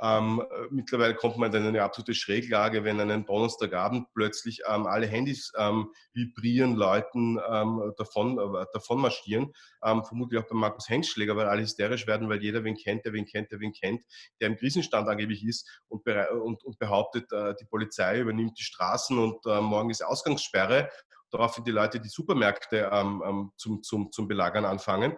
Ähm, 0.00 0.42
mittlerweile 0.70 1.14
kommt 1.14 1.38
man 1.38 1.52
in 1.52 1.66
eine 1.66 1.82
absolute 1.82 2.14
Schräglage, 2.14 2.84
wenn 2.84 3.00
an 3.00 3.10
einem 3.10 3.26
Donnerstagabend 3.26 4.06
plötzlich 4.14 4.60
ähm, 4.68 4.86
alle 4.86 5.06
Handys 5.06 5.52
ähm, 5.56 5.92
vibrieren, 6.12 6.76
Leuten 6.76 7.40
ähm, 7.50 7.92
davon, 7.96 8.38
äh, 8.38 8.66
davon 8.72 9.00
marschieren. 9.00 9.52
Ähm, 9.84 10.04
vermutlich 10.04 10.40
auch 10.40 10.48
bei 10.48 10.54
Markus 10.54 10.88
Hengstschläger, 10.88 11.36
weil 11.36 11.48
alle 11.48 11.62
hysterisch 11.62 12.06
werden, 12.06 12.28
weil 12.28 12.42
jeder 12.42 12.62
wen 12.62 12.76
kennt, 12.76 13.04
der 13.04 13.12
wen 13.12 13.26
kennt, 13.26 13.50
der 13.50 13.60
wen 13.60 13.72
kennt, 13.72 14.02
der 14.40 14.48
im 14.48 14.56
Krisenstand 14.56 15.08
angeblich 15.08 15.44
ist 15.44 15.68
und, 15.88 16.06
und, 16.06 16.62
und 16.64 16.78
behauptet, 16.78 17.32
äh, 17.32 17.54
die 17.60 17.66
Polizei 17.66 18.20
übernimmt 18.20 18.58
die 18.58 18.64
Straßen 18.64 19.18
und 19.18 19.44
äh, 19.46 19.60
morgen 19.60 19.90
ist 19.90 20.02
Ausgangssperre. 20.02 20.90
Daraufhin 21.30 21.64
die 21.64 21.72
Leute 21.72 22.00
die 22.00 22.08
Supermärkte 22.08 22.88
ähm, 22.90 23.52
zum, 23.56 23.82
zum, 23.82 24.10
zum 24.12 24.28
Belagern 24.28 24.64
anfangen 24.64 25.16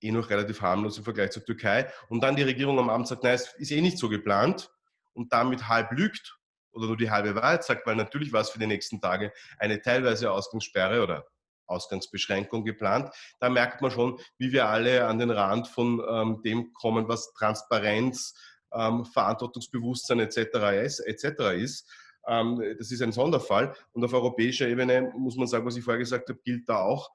eh 0.00 0.10
noch 0.10 0.30
relativ 0.30 0.60
harmlos 0.60 0.98
im 0.98 1.04
Vergleich 1.04 1.30
zur 1.30 1.44
Türkei. 1.44 1.90
Und 2.08 2.22
dann 2.22 2.36
die 2.36 2.42
Regierung 2.42 2.78
am 2.78 2.90
Abend 2.90 3.08
sagt, 3.08 3.22
nein, 3.22 3.34
es 3.34 3.54
ist 3.54 3.70
eh 3.70 3.80
nicht 3.80 3.98
so 3.98 4.08
geplant 4.08 4.70
und 5.12 5.32
damit 5.32 5.68
halb 5.68 5.92
lügt 5.92 6.38
oder 6.72 6.86
nur 6.86 6.96
die 6.96 7.10
halbe 7.10 7.34
Wahrheit 7.34 7.64
sagt, 7.64 7.86
weil 7.86 7.96
natürlich 7.96 8.32
war 8.32 8.42
es 8.42 8.50
für 8.50 8.58
die 8.58 8.66
nächsten 8.66 9.00
Tage 9.00 9.32
eine 9.58 9.82
teilweise 9.82 10.30
Ausgangssperre 10.30 11.02
oder 11.02 11.26
Ausgangsbeschränkung 11.66 12.64
geplant. 12.64 13.10
Da 13.38 13.48
merkt 13.48 13.80
man 13.80 13.90
schon, 13.90 14.18
wie 14.38 14.52
wir 14.52 14.68
alle 14.68 15.06
an 15.06 15.18
den 15.18 15.30
Rand 15.30 15.68
von 15.68 16.02
ähm, 16.08 16.42
dem 16.42 16.72
kommen, 16.72 17.08
was 17.08 17.32
Transparenz, 17.32 18.34
ähm, 18.72 19.04
Verantwortungsbewusstsein 19.04 20.20
etc. 20.20 20.38
ist. 20.84 21.00
Etc. 21.00 21.24
ist. 21.56 21.88
Ähm, 22.26 22.62
das 22.78 22.90
ist 22.90 23.02
ein 23.02 23.12
Sonderfall. 23.12 23.74
Und 23.92 24.04
auf 24.04 24.12
europäischer 24.12 24.68
Ebene 24.68 25.12
muss 25.16 25.36
man 25.36 25.46
sagen, 25.46 25.64
was 25.64 25.76
ich 25.76 25.84
vorher 25.84 26.00
gesagt 26.00 26.28
habe, 26.28 26.40
gilt 26.44 26.68
da 26.68 26.80
auch, 26.80 27.10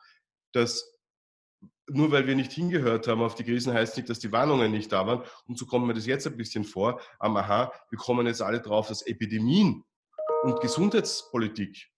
dass 0.54 0.95
nur 1.88 2.12
weil 2.12 2.28
wir 2.28 2.36
nicht 2.36 2.52
hingehört 2.52 3.08
haben 3.08 3.22
auf 3.22 3.36
die 3.36 3.44
Krisen, 3.44 3.74
heißt 3.74 3.98
nicht, 3.98 4.10
dass 4.10 4.20
die 4.20 4.32
Warnungen 4.32 4.72
nicht 4.72 4.92
da 4.92 5.06
waren. 5.06 5.24
Und 5.48 5.58
so 5.58 5.66
kommt 5.66 5.86
mir 5.86 5.94
das 5.94 6.06
jetzt 6.06 6.26
ein 6.26 6.38
bisschen 6.38 6.64
vor. 6.64 7.00
Am 7.20 7.38
Aha, 7.38 7.72
wir 7.90 7.98
kommen 7.98 8.26
jetzt 8.26 8.42
alle 8.42 8.62
drauf, 8.62 8.88
dass 8.88 9.06
Epidemien 9.06 9.84
und 10.44 10.60
Gesundheitspolitik, 10.62 11.92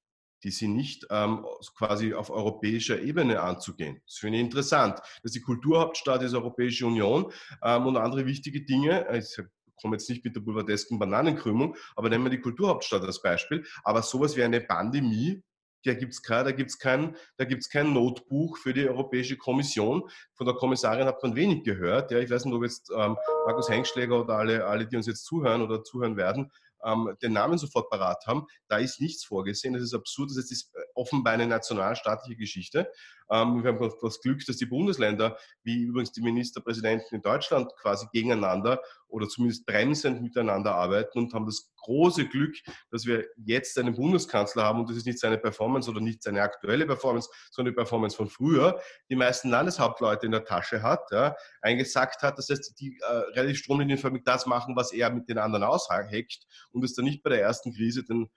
die 0.43 0.51
sind 0.51 0.75
nicht 0.75 1.07
ähm, 1.09 1.45
quasi 1.77 2.13
auf 2.13 2.29
europäischer 2.29 3.01
Ebene 3.01 3.41
anzugehen. 3.41 4.01
Das 4.05 4.17
finde 4.17 4.37
ich 4.37 4.43
interessant. 4.43 4.99
Das 4.99 5.23
ist 5.23 5.35
die 5.35 5.41
Kulturhauptstadt 5.41 6.21
ist 6.21 6.33
Europäische 6.33 6.85
Union 6.85 7.31
ähm, 7.63 7.87
und 7.87 7.97
andere 7.97 8.25
wichtige 8.25 8.63
Dinge. 8.63 9.07
Ich 9.17 9.37
komme 9.81 9.95
jetzt 9.95 10.09
nicht 10.09 10.23
mit 10.23 10.35
der 10.35 10.41
boulevardesken 10.41 10.99
Bananenkrümmung, 10.99 11.75
aber 11.95 12.09
nehmen 12.09 12.25
wir 12.25 12.31
die 12.31 12.41
Kulturhauptstadt 12.41 13.03
als 13.03 13.21
Beispiel. 13.21 13.65
Aber 13.83 14.01
sowas 14.01 14.35
wie 14.35 14.43
eine 14.43 14.61
Pandemie 14.61 15.41
da 15.87 15.93
gibt 15.93 16.13
es 16.13 16.21
kein, 16.21 17.15
kein, 17.37 17.59
kein 17.71 17.93
Notbuch 17.93 18.57
für 18.57 18.73
die 18.73 18.87
Europäische 18.87 19.37
Kommission. 19.37 20.03
Von 20.33 20.45
der 20.45 20.55
Kommissarin 20.55 21.07
hat 21.07 21.21
man 21.23 21.35
wenig 21.35 21.63
gehört. 21.63 22.11
Ja, 22.11 22.19
ich 22.19 22.29
weiß 22.29 22.45
nicht, 22.45 22.53
ob 22.53 22.63
jetzt 22.63 22.91
ähm, 22.95 23.17
Markus 23.45 23.69
Hengschläger 23.69 24.21
oder 24.21 24.35
alle, 24.35 24.65
alle, 24.65 24.87
die 24.87 24.95
uns 24.95 25.07
jetzt 25.07 25.25
zuhören 25.25 25.61
oder 25.61 25.83
zuhören 25.83 26.17
werden, 26.17 26.51
ähm, 26.83 27.15
den 27.21 27.33
Namen 27.33 27.57
sofort 27.57 27.89
parat 27.89 28.25
haben. 28.27 28.45
Da 28.67 28.77
ist 28.77 29.01
nichts 29.01 29.23
vorgesehen. 29.23 29.73
Das 29.73 29.83
ist 29.83 29.93
absurd. 29.93 30.29
Das 30.29 30.51
ist 30.51 30.71
offenbar 30.93 31.33
eine 31.33 31.47
nationalstaatliche 31.47 32.37
Geschichte. 32.37 32.91
Ähm, 33.29 33.63
wir 33.63 33.71
haben 33.71 33.91
das 34.01 34.21
Glück, 34.21 34.45
dass 34.45 34.57
die 34.57 34.65
Bundesländer, 34.65 35.37
wie 35.63 35.83
übrigens 35.83 36.11
die 36.11 36.21
Ministerpräsidenten 36.21 37.15
in 37.15 37.21
Deutschland, 37.21 37.71
quasi 37.81 38.07
gegeneinander 38.11 38.81
oder 39.07 39.27
zumindest 39.27 39.65
bremsend 39.65 40.21
miteinander 40.21 40.75
arbeiten 40.75 41.19
und 41.19 41.33
haben 41.33 41.45
das 41.45 41.71
große 41.77 42.27
Glück, 42.27 42.55
dass 42.91 43.05
wir 43.05 43.25
jetzt 43.37 43.77
einen 43.79 43.95
Bundeskanzler 43.95 44.63
haben. 44.63 44.81
Und 44.81 44.89
das 44.89 44.97
ist 44.97 45.05
nicht 45.05 45.19
seine 45.19 45.37
Performance 45.37 45.89
oder 45.89 46.01
nicht 46.01 46.21
seine 46.21 46.41
aktuelle 46.41 46.85
Performance, 46.85 47.29
sondern 47.51 47.73
die 47.73 47.77
Performance 47.77 48.15
von 48.15 48.29
früher, 48.29 48.79
die 49.09 49.15
meisten 49.15 49.49
Landeshauptleute 49.49 50.25
in 50.25 50.31
der 50.31 50.43
Tasche 50.43 50.81
hat, 50.81 51.09
ja, 51.11 51.35
eingesackt 51.61 52.21
hat, 52.21 52.37
das 52.37 52.49
heißt, 52.49 52.79
die 52.79 52.97
äh, 52.99 53.13
relativ 53.37 53.59
stromlinienförmig 53.59 54.23
das 54.25 54.45
machen, 54.45 54.75
was 54.75 54.91
er 54.91 55.09
mit 55.09 55.29
den 55.29 55.37
anderen 55.37 55.63
ausheckt 55.63 56.45
und 56.71 56.83
es 56.83 56.93
dann 56.93 57.05
nicht 57.05 57.23
bei 57.23 57.29
der 57.29 57.41
ersten 57.41 57.73
Krise 57.73 58.03
den 58.03 58.29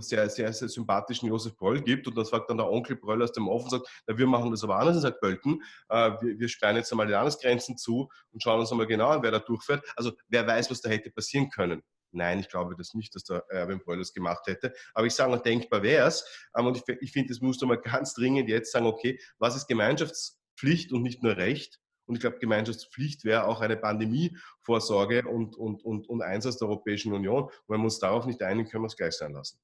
sehr, 0.00 0.28
sehr, 0.28 0.52
sehr 0.52 0.68
sympathischen 0.68 1.28
Josef 1.28 1.56
Boll 1.56 1.80
gibt 1.82 2.06
und 2.06 2.16
dann 2.16 2.24
sagt 2.24 2.50
dann 2.50 2.56
der 2.56 2.70
Onkel 2.70 2.96
Bröll 2.96 3.22
aus 3.22 3.32
dem 3.32 3.48
Ofen 3.48 3.64
und 3.64 3.70
sagt, 3.70 4.02
na, 4.06 4.16
wir 4.16 4.26
machen 4.26 4.50
das 4.50 4.64
aber 4.64 4.78
anders, 4.78 5.00
sagt 5.02 5.20
Bölken, 5.20 5.62
äh, 5.88 6.12
wir, 6.20 6.38
wir 6.38 6.48
sperren 6.48 6.76
jetzt 6.76 6.90
einmal 6.92 7.06
die 7.06 7.12
Landesgrenzen 7.12 7.76
zu 7.76 8.08
und 8.32 8.42
schauen 8.42 8.60
uns 8.60 8.70
einmal 8.70 8.86
genau 8.86 9.22
wer 9.22 9.30
da 9.30 9.38
durchfährt. 9.38 9.84
Also 9.96 10.12
wer 10.28 10.46
weiß, 10.46 10.70
was 10.70 10.80
da 10.80 10.90
hätte 10.90 11.10
passieren 11.10 11.50
können. 11.50 11.82
Nein, 12.12 12.40
ich 12.40 12.48
glaube 12.48 12.74
das 12.76 12.94
nicht, 12.94 13.14
dass 13.14 13.24
der 13.24 13.44
Erwin 13.50 13.80
Bröll 13.80 13.98
das 13.98 14.12
gemacht 14.12 14.46
hätte. 14.46 14.72
Aber 14.94 15.06
ich 15.06 15.14
sage 15.14 15.30
mal, 15.30 15.38
denkbar 15.38 15.82
wäre 15.82 16.06
es. 16.06 16.24
Ähm, 16.56 16.66
und 16.66 16.76
ich, 16.76 16.96
ich 17.00 17.12
finde, 17.12 17.28
das 17.28 17.40
musst 17.40 17.60
du 17.62 17.66
mal 17.66 17.76
ganz 17.80 18.14
dringend 18.14 18.48
jetzt 18.48 18.72
sagen, 18.72 18.86
okay, 18.86 19.20
was 19.38 19.56
ist 19.56 19.66
Gemeinschaftspflicht 19.66 20.92
und 20.92 21.02
nicht 21.02 21.22
nur 21.22 21.36
Recht? 21.36 21.80
Und 22.06 22.14
ich 22.14 22.20
glaube, 22.20 22.38
Gemeinschaftspflicht 22.38 23.24
wäre 23.24 23.46
auch 23.46 23.60
eine 23.60 23.76
Pandemievorsorge 23.76 25.26
und, 25.26 25.56
und, 25.56 25.84
und, 25.84 26.08
und 26.08 26.22
Einsatz 26.22 26.58
der 26.58 26.68
Europäischen 26.68 27.12
Union. 27.12 27.44
Und 27.44 27.52
wenn 27.68 27.80
wir 27.80 27.84
uns 27.84 27.98
darauf 27.98 28.26
nicht 28.26 28.42
einigen, 28.42 28.68
können 28.68 28.84
wir 28.84 28.88
es 28.88 28.96
gleich 28.96 29.14
sein 29.14 29.32
lassen. 29.32 29.58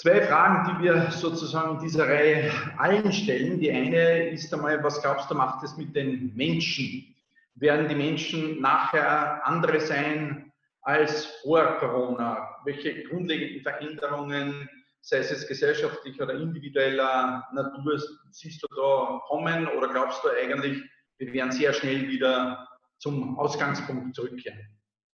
Zwei 0.00 0.22
Fragen, 0.22 0.78
die 0.78 0.84
wir 0.84 1.10
sozusagen 1.10 1.74
in 1.74 1.82
dieser 1.82 2.08
Reihe 2.08 2.50
allen 2.78 3.12
stellen. 3.12 3.60
Die 3.60 3.70
eine 3.70 4.30
ist 4.30 4.52
einmal, 4.54 4.82
was 4.82 5.02
glaubst 5.02 5.30
du, 5.30 5.34
macht 5.34 5.62
es 5.62 5.76
mit 5.76 5.94
den 5.94 6.34
Menschen? 6.34 7.14
Werden 7.56 7.86
die 7.86 7.94
Menschen 7.94 8.62
nachher 8.62 9.46
andere 9.46 9.78
sein 9.78 10.50
als 10.80 11.26
vor 11.42 11.76
Corona? 11.78 12.48
Welche 12.64 13.04
grundlegenden 13.04 13.62
Veränderungen, 13.62 14.70
sei 15.02 15.18
es 15.18 15.30
jetzt 15.30 15.48
gesellschaftlicher 15.48 16.24
oder 16.24 16.32
individueller 16.32 17.46
Natur, 17.52 18.00
siehst 18.30 18.62
du 18.62 18.68
da 18.74 19.20
kommen? 19.28 19.68
Oder 19.68 19.88
glaubst 19.88 20.24
du 20.24 20.28
eigentlich, 20.30 20.82
wir 21.20 21.32
werden 21.34 21.52
sehr 21.52 21.72
schnell 21.72 22.08
wieder 22.08 22.66
zum 22.98 23.38
Ausgangspunkt 23.38 24.14
zurückkehren. 24.14 24.66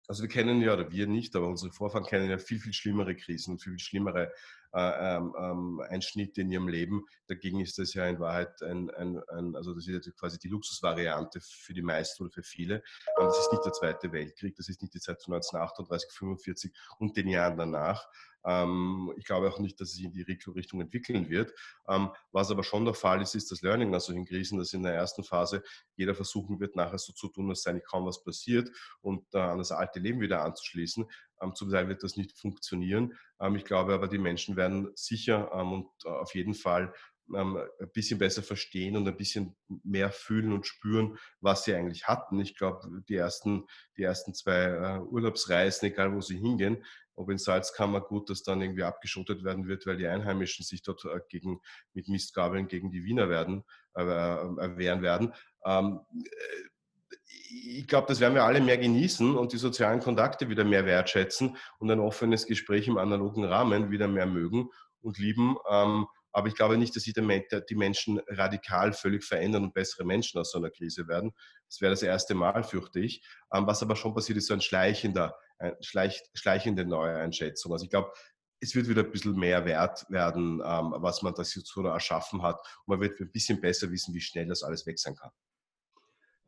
Also 0.09 0.23
wir 0.23 0.29
kennen 0.29 0.63
ja, 0.63 0.75
oder 0.75 0.91
wir 0.93 1.09
nicht, 1.09 1.35
aber 1.35 1.49
unsere 1.49 1.73
Vorfahren 1.73 2.07
kennen 2.07 2.31
ja 2.31 2.39
viel, 2.39 2.61
viel 2.61 2.73
schlimmere 2.73 3.17
Krisen, 3.17 3.59
viel, 3.59 3.73
viel 3.73 3.81
schlimmere 3.81 4.33
äh, 4.73 5.17
ähm, 5.17 5.35
ähm, 5.39 5.83
in 6.37 6.51
ihrem 6.51 6.69
Leben. 6.69 7.07
Dagegen 7.27 7.61
ist 7.61 7.79
das 7.79 7.95
ja 7.95 8.07
in 8.07 8.21
Wahrheit 8.21 8.63
ein, 8.63 8.91
ein, 8.91 9.21
ein 9.29 9.57
also 9.57 9.75
das 9.75 9.87
ist 9.87 10.07
ja 10.07 10.13
quasi 10.13 10.39
die 10.39 10.49
Luxusvariante 10.49 11.41
für 11.41 11.75
die 11.75 11.83
meisten 11.83 12.25
oder 12.25 12.33
für 12.33 12.43
viele. 12.43 12.83
Aber 13.17 13.27
das 13.27 13.39
ist 13.39 13.53
nicht 13.53 13.65
der 13.65 13.73
Zweite 13.73 14.13
Weltkrieg, 14.13 14.55
das 14.57 14.69
ist 14.69 14.83
nicht 14.83 14.95
die 14.95 15.01
Zeit 15.01 15.23
von 15.23 15.35
1938, 15.35 16.11
45 16.13 16.73
und 16.99 17.17
den 17.17 17.29
Jahren 17.29 17.57
danach. 17.57 18.07
Ähm, 18.47 19.13
ich 19.17 19.25
glaube 19.25 19.49
auch 19.49 19.59
nicht, 19.59 19.81
dass 19.81 19.89
es 19.89 19.97
sich 19.97 20.05
in 20.05 20.13
die 20.13 20.23
Richtung 20.23 20.81
entwickeln 20.81 21.29
wird. 21.29 21.53
Ähm, 21.89 22.11
was 22.31 22.51
aber 22.51 22.63
schon 22.63 22.85
der 22.85 22.95
Fall 22.95 23.21
ist, 23.21 23.35
ist 23.35 23.51
das 23.51 23.61
Learning 23.63 23.93
aus 23.95 24.07
solchen 24.07 24.25
Krisen, 24.25 24.59
dass 24.59 24.73
in 24.73 24.85
der 24.85 24.95
ersten 24.95 25.25
Phase 25.25 25.63
jeder 25.97 26.15
versuchen 26.15 26.61
wird, 26.61 26.77
nachher 26.77 26.99
so 26.99 27.13
zu 27.13 27.29
tun, 27.29 27.51
als 27.51 27.63
sei 27.63 27.73
nicht 27.73 27.87
kaum 27.87 28.07
was 28.07 28.23
passiert 28.23 28.71
und 29.01 29.27
äh, 29.35 29.39
an 29.39 29.59
das 29.59 29.73
alte 29.73 29.99
Leben 29.99 30.21
wieder 30.21 30.45
anzuschließen. 30.45 31.07
Ähm, 31.43 31.55
zum 31.55 31.71
Teil 31.71 31.89
wird 31.89 32.03
das 32.03 32.17
nicht 32.17 32.37
funktionieren. 32.39 33.15
ich 33.57 33.65
glaube 33.65 33.95
aber, 33.95 34.09
die 34.09 34.19
Menschen 34.19 34.57
werden 34.57 34.91
sicher 34.95 35.53
und 35.53 35.89
äh, 36.05 36.09
auf 36.09 36.35
jeden 36.35 36.55
Fall 36.55 36.93
ein 37.35 37.69
bisschen 37.93 38.19
besser 38.19 38.43
verstehen 38.43 38.97
und 38.97 39.09
ein 39.09 39.17
bisschen 39.17 39.57
mehr 39.83 40.11
fühlen 40.11 40.53
und 40.53 40.67
spüren, 40.67 41.19
was 41.41 41.65
sie 41.65 41.75
eigentlich 41.75 42.07
hatten. 42.07 42.41
Ich 42.41 42.57
glaube, 42.57 43.03
die 43.09 43.17
ersten, 43.17 43.67
die 43.97 44.03
ersten 44.03 44.35
zwei 44.35 44.65
äh, 44.65 45.01
Urlaubsreisen, 45.01 45.89
egal 45.89 46.15
wo 46.15 46.21
sie 46.21 46.39
hingehen, 46.39 46.85
ob 47.15 47.31
in 47.31 47.39
Salzkammer 47.39 48.01
gut, 48.01 48.31
dass 48.31 48.43
dann 48.43 48.61
irgendwie 48.61 48.85
abgeschottet 48.85 49.43
werden 49.43 49.67
wird, 49.67 49.87
weil 49.87 49.97
die 49.97 50.07
Einheimischen 50.07 50.65
sich 50.65 50.83
dort 50.83 51.05
äh, 51.05 51.21
gegen, 51.29 51.61
mit 51.95 52.09
Mistgabeln 52.09 52.69
gegen 52.69 52.91
die 52.91 53.05
Wiener 53.05 53.29
werden, 53.29 53.65
äh, 53.95 54.03
äh 54.03 54.77
wehren 54.77 55.03
werden. 55.03 55.33
Ähm, 55.65 56.01
äh, 56.13 56.76
ich 57.29 57.87
glaube, 57.87 58.07
das 58.09 58.21
werden 58.21 58.35
wir 58.35 58.45
alle 58.45 58.61
mehr 58.61 58.79
genießen 58.79 59.37
und 59.37 59.53
die 59.53 59.59
sozialen 59.59 60.01
Kontakte 60.01 60.49
wieder 60.49 60.65
mehr 60.65 60.87
wertschätzen 60.87 61.57
und 61.79 61.91
ein 61.91 62.01
offenes 62.01 62.47
Gespräch 62.47 62.89
im 62.89 62.99
analogen 62.99 63.45
Rahmen 63.45 63.91
wieder 63.91 64.09
mehr 64.09 64.27
mögen 64.27 64.71
und 65.01 65.19
lieben. 65.19 65.57
Ähm, 65.71 66.07
aber 66.33 66.49
ich 66.49 66.55
glaube 66.55 66.77
nicht, 66.77 66.95
dass 66.95 67.05
sich 67.05 67.15
die 67.15 67.75
Menschen 67.75 68.21
radikal 68.29 68.93
völlig 68.93 69.25
verändern 69.25 69.65
und 69.65 69.75
bessere 69.75 70.05
Menschen 70.05 70.39
aus 70.39 70.51
so 70.51 70.59
einer 70.59 70.71
Krise 70.71 71.09
werden. 71.09 71.33
Das 71.69 71.81
wäre 71.81 71.93
das 71.93 72.03
erste 72.03 72.35
Mal, 72.35 72.63
fürchte 72.63 73.01
ich. 73.01 73.25
Ähm, 73.55 73.67
was 73.67 73.83
aber 73.83 73.97
schon 73.97 74.15
passiert, 74.15 74.39
ist 74.39 74.49
so 74.49 74.55
ein 74.55 74.61
schleichender, 74.61 75.35
eine 75.59 75.77
schleich, 75.81 76.23
schleichende 76.35 76.85
Neueinschätzung. 76.85 77.73
Also 77.73 77.85
ich 77.85 77.91
glaube, 77.91 78.13
es 78.61 78.75
wird 78.75 78.89
wieder 78.89 79.03
ein 79.03 79.11
bisschen 79.11 79.37
mehr 79.37 79.65
wert 79.65 80.05
werden, 80.11 80.61
ähm, 80.65 80.95
was 80.99 81.23
man 81.23 81.35
da 81.35 81.45
so 81.45 81.83
erschaffen 81.83 82.43
hat. 82.43 82.61
Und 82.85 82.99
man 82.99 83.01
wird 83.01 83.19
ein 83.21 83.31
bisschen 83.33 83.61
besser 83.61 83.91
wissen, 83.91 84.15
wie 84.15 84.21
schnell 84.21 84.47
das 84.47 84.63
alles 84.63 84.87
weg 84.87 84.99
sein 84.99 85.15
kann. 85.17 85.31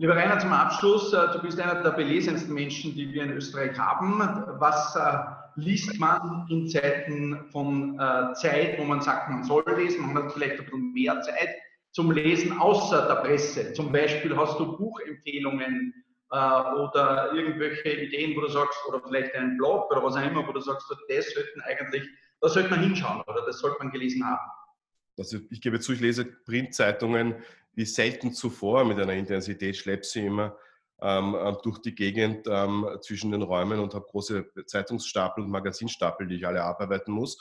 Lieber 0.00 0.14
Rainer, 0.14 0.38
zum 0.38 0.52
Abschluss, 0.52 1.12
äh, 1.12 1.26
du 1.32 1.42
bist 1.42 1.58
einer 1.58 1.82
der 1.82 1.90
belesensten 1.90 2.54
Menschen, 2.54 2.94
die 2.94 3.12
wir 3.12 3.24
in 3.24 3.32
Österreich 3.32 3.76
haben. 3.76 4.20
Was 4.60 4.94
äh, 4.94 5.60
liest 5.60 5.98
man 5.98 6.46
in 6.48 6.68
Zeiten 6.68 7.48
von 7.50 7.98
äh, 7.98 8.32
Zeit, 8.34 8.78
wo 8.78 8.84
man 8.84 9.00
sagt, 9.00 9.28
man 9.28 9.42
soll 9.42 9.64
lesen, 9.76 10.06
man 10.06 10.22
hat 10.22 10.32
vielleicht 10.32 10.60
ein 10.60 10.66
bisschen 10.66 10.92
mehr 10.92 11.20
Zeit 11.22 11.48
zum 11.90 12.12
Lesen 12.12 12.60
außer 12.60 13.08
der 13.08 13.22
Presse? 13.22 13.72
Zum 13.72 13.90
Beispiel 13.90 14.36
hast 14.36 14.60
du 14.60 14.76
Buchempfehlungen 14.76 15.92
oder 16.30 17.32
irgendwelche 17.32 17.88
Ideen, 17.88 18.36
wo 18.36 18.42
du 18.42 18.48
sagst, 18.48 18.78
oder 18.86 19.00
vielleicht 19.00 19.34
einen 19.34 19.56
Blog 19.56 19.90
oder 19.90 20.04
was 20.04 20.14
auch 20.14 20.22
immer, 20.22 20.46
wo 20.46 20.52
du 20.52 20.60
sagst, 20.60 20.86
das 20.90 21.32
sollten 21.32 21.62
eigentlich, 21.62 22.06
da 22.42 22.50
sollte 22.50 22.68
man 22.68 22.80
hinschauen 22.80 23.22
oder 23.22 23.46
das 23.46 23.60
sollte 23.60 23.78
man 23.78 23.90
gelesen 23.90 24.22
haben. 24.22 24.50
Also 25.18 25.38
ich 25.50 25.62
gebe 25.62 25.80
zu, 25.80 25.92
ich 25.92 26.00
lese 26.00 26.24
Printzeitungen 26.24 27.36
wie 27.72 27.84
selten 27.84 28.32
zuvor 28.32 28.84
mit 28.84 28.98
einer 28.98 29.14
Intensität, 29.14 29.76
schleppe 29.76 30.04
sie 30.04 30.26
immer 30.26 30.56
ähm, 31.00 31.34
äh, 31.34 31.54
durch 31.62 31.78
die 31.78 31.94
Gegend 31.94 32.46
ähm, 32.48 32.86
zwischen 33.00 33.30
den 33.30 33.42
Räumen 33.42 33.78
und 33.80 33.94
habe 33.94 34.06
große 34.06 34.50
Zeitungsstapel 34.66 35.44
und 35.44 35.50
Magazinstapel, 35.50 36.26
die 36.26 36.36
ich 36.36 36.46
alle 36.46 36.62
abarbeiten 36.62 37.12
muss. 37.12 37.38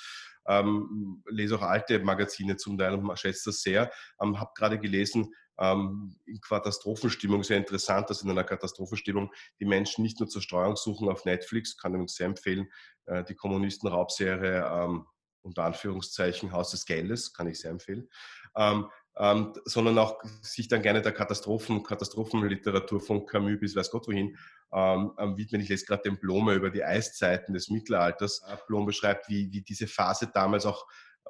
Ähm, 0.47 1.23
lese 1.27 1.55
auch 1.57 1.63
alte 1.63 1.99
Magazine 1.99 2.55
zum 2.55 2.77
Teil 2.77 2.93
und 2.93 3.19
schätze 3.19 3.49
das 3.49 3.61
sehr. 3.61 3.91
Ähm, 4.21 4.39
habe 4.39 4.51
gerade 4.55 4.79
gelesen, 4.79 5.33
ähm, 5.59 6.15
in 6.25 6.39
Katastrophenstimmung, 6.39 7.43
sehr 7.43 7.57
interessant, 7.57 8.09
dass 8.09 8.21
in 8.21 8.29
einer 8.29 8.43
Katastrophenstimmung 8.43 9.31
die 9.59 9.65
Menschen 9.65 10.03
nicht 10.03 10.19
nur 10.19 10.29
zur 10.29 10.41
Streuung 10.41 10.75
suchen 10.75 11.09
auf 11.09 11.25
Netflix, 11.25 11.77
kann 11.77 11.99
ich 11.99 12.11
sehr 12.11 12.27
empfehlen, 12.27 12.71
äh, 13.05 13.23
die 13.23 13.35
Kommunisten-Raubserie 13.35 14.65
ähm, 14.71 15.05
unter 15.41 15.63
Anführungszeichen 15.63 16.51
Haus 16.51 16.71
des 16.71 16.85
Geldes, 16.85 17.33
kann 17.33 17.47
ich 17.47 17.59
sehr 17.59 17.71
empfehlen, 17.71 18.07
ähm, 18.55 18.87
ähm, 19.19 19.53
sondern 19.65 19.97
auch 19.97 20.19
sich 20.41 20.67
dann 20.67 20.81
gerne 20.81 21.01
der 21.01 21.11
Katastrophen, 21.11 21.83
Katastrophenliteratur 21.83 22.99
von 22.99 23.25
Camus 23.25 23.59
bis 23.59 23.75
weiß 23.75 23.91
Gott 23.91 24.07
wohin 24.07 24.37
ähm, 24.73 25.11
widmen. 25.35 25.61
Ich 25.61 25.69
lese 25.69 25.85
gerade 25.85 26.03
den 26.03 26.19
Blome 26.19 26.53
über 26.53 26.69
die 26.69 26.83
Eiszeiten 26.83 27.53
des 27.53 27.69
Mittelalters. 27.69 28.43
Blom 28.67 28.85
beschreibt, 28.85 29.29
wie, 29.29 29.51
wie 29.51 29.61
diese 29.61 29.87
Phase 29.87 30.29
damals 30.33 30.65
auch 30.65 30.85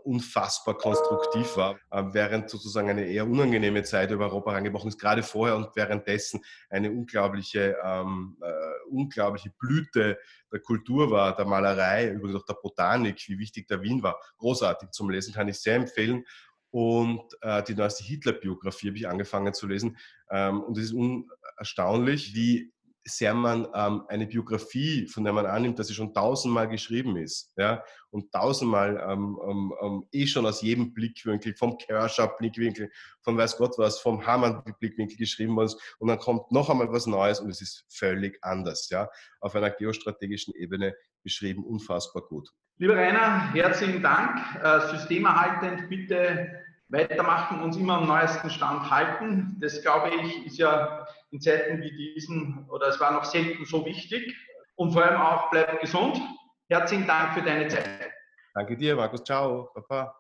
unfassbar 0.07 0.77
konstruktiv 0.77 1.57
war, 1.57 1.75
äh, 1.91 2.03
während 2.11 2.49
sozusagen 2.49 2.89
eine 2.89 3.05
eher 3.05 3.27
unangenehme 3.27 3.83
Zeit 3.83 4.09
über 4.09 4.25
Europa 4.25 4.51
herangebrochen 4.51 4.87
ist, 4.87 4.99
gerade 4.99 5.21
vorher 5.21 5.57
und 5.57 5.75
währenddessen 5.75 6.41
eine 6.69 6.91
unglaubliche, 6.91 7.75
ähm, 7.83 8.37
äh, 8.41 8.89
unglaubliche 8.89 9.51
Blüte 9.59 10.17
der 10.51 10.59
Kultur 10.61 11.11
war, 11.11 11.35
der 11.35 11.45
Malerei, 11.45 12.09
übrigens 12.09 12.41
auch 12.41 12.45
der 12.45 12.53
Botanik, 12.53 13.21
wie 13.27 13.37
wichtig 13.37 13.67
der 13.67 13.81
Wien 13.81 14.01
war. 14.01 14.17
Großartig 14.37 14.91
zum 14.91 15.09
Lesen, 15.09 15.33
kann 15.33 15.49
ich 15.49 15.59
sehr 15.59 15.75
empfehlen. 15.75 16.23
Und 16.71 17.23
äh, 17.41 17.63
die 17.63 17.75
neueste 17.75 18.03
Hitler-Biografie 18.03 18.87
habe 18.87 18.97
ich 18.97 19.07
angefangen 19.07 19.53
zu 19.53 19.67
lesen. 19.67 19.97
Ähm, 20.29 20.61
und 20.61 20.77
es 20.77 20.85
ist 20.85 20.93
unerstaunlich, 20.93 22.33
wie 22.33 22.71
sehr 23.07 23.33
man 23.33 23.67
ähm, 23.73 24.03
eine 24.07 24.27
Biografie, 24.27 25.07
von 25.07 25.23
der 25.23 25.33
man 25.33 25.45
annimmt, 25.45 25.79
dass 25.79 25.87
sie 25.87 25.93
schon 25.93 26.13
tausendmal 26.13 26.67
geschrieben 26.67 27.17
ist, 27.17 27.53
ja, 27.57 27.83
und 28.09 28.31
tausendmal 28.31 29.03
ähm, 29.09 29.39
ähm, 29.47 29.73
ähm 29.81 30.03
eh 30.11 30.27
schon 30.27 30.45
aus 30.45 30.61
jedem 30.61 30.93
Blickwinkel, 30.93 31.55
vom 31.55 31.77
Kerscher-Blickwinkel, 31.77 32.91
von 33.21 33.37
weiß 33.37 33.57
Gott 33.57 33.77
was, 33.77 33.99
vom 33.99 34.25
Hamann-Blickwinkel 34.25 35.17
geschrieben 35.17 35.55
worden 35.55 35.67
ist, 35.67 35.95
und 35.99 36.07
dann 36.09 36.19
kommt 36.19 36.51
noch 36.51 36.69
einmal 36.69 36.91
was 36.91 37.07
Neues 37.07 37.39
und 37.39 37.49
es 37.49 37.61
ist 37.61 37.85
völlig 37.89 38.37
anders, 38.41 38.89
ja, 38.89 39.09
auf 39.39 39.55
einer 39.55 39.69
geostrategischen 39.69 40.53
Ebene 40.55 40.95
beschrieben, 41.23 41.63
unfassbar 41.63 42.23
gut. 42.23 42.49
Lieber 42.77 42.95
Rainer, 42.95 43.53
herzlichen 43.53 44.03
Dank. 44.03 44.39
Äh, 44.61 44.91
systemerhaltend 44.91 45.89
bitte 45.89 46.63
weitermachen, 46.89 47.61
uns 47.61 47.75
immer 47.75 47.97
am 47.97 48.07
neuesten 48.07 48.49
Stand 48.49 48.89
halten. 48.89 49.57
Das, 49.59 49.81
glaube 49.81 50.11
ich, 50.15 50.45
ist 50.45 50.57
ja 50.57 51.05
in 51.31 51.41
Zeiten 51.41 51.81
wie 51.81 51.91
diesen, 51.91 52.67
oder 52.69 52.87
es 52.87 52.99
war 52.99 53.11
noch 53.11 53.23
selten 53.23 53.65
so 53.65 53.85
wichtig. 53.85 54.35
Und 54.75 54.91
vor 54.91 55.03
allem 55.03 55.19
auch, 55.19 55.49
bleib 55.49 55.81
gesund. 55.81 56.21
Herzlichen 56.69 57.07
Dank 57.07 57.33
für 57.33 57.41
deine 57.41 57.67
Zeit. 57.67 57.87
Danke 58.53 58.77
dir, 58.77 58.95
Markus. 58.95 59.23
Ciao. 59.23 59.69
Papa. 59.73 60.15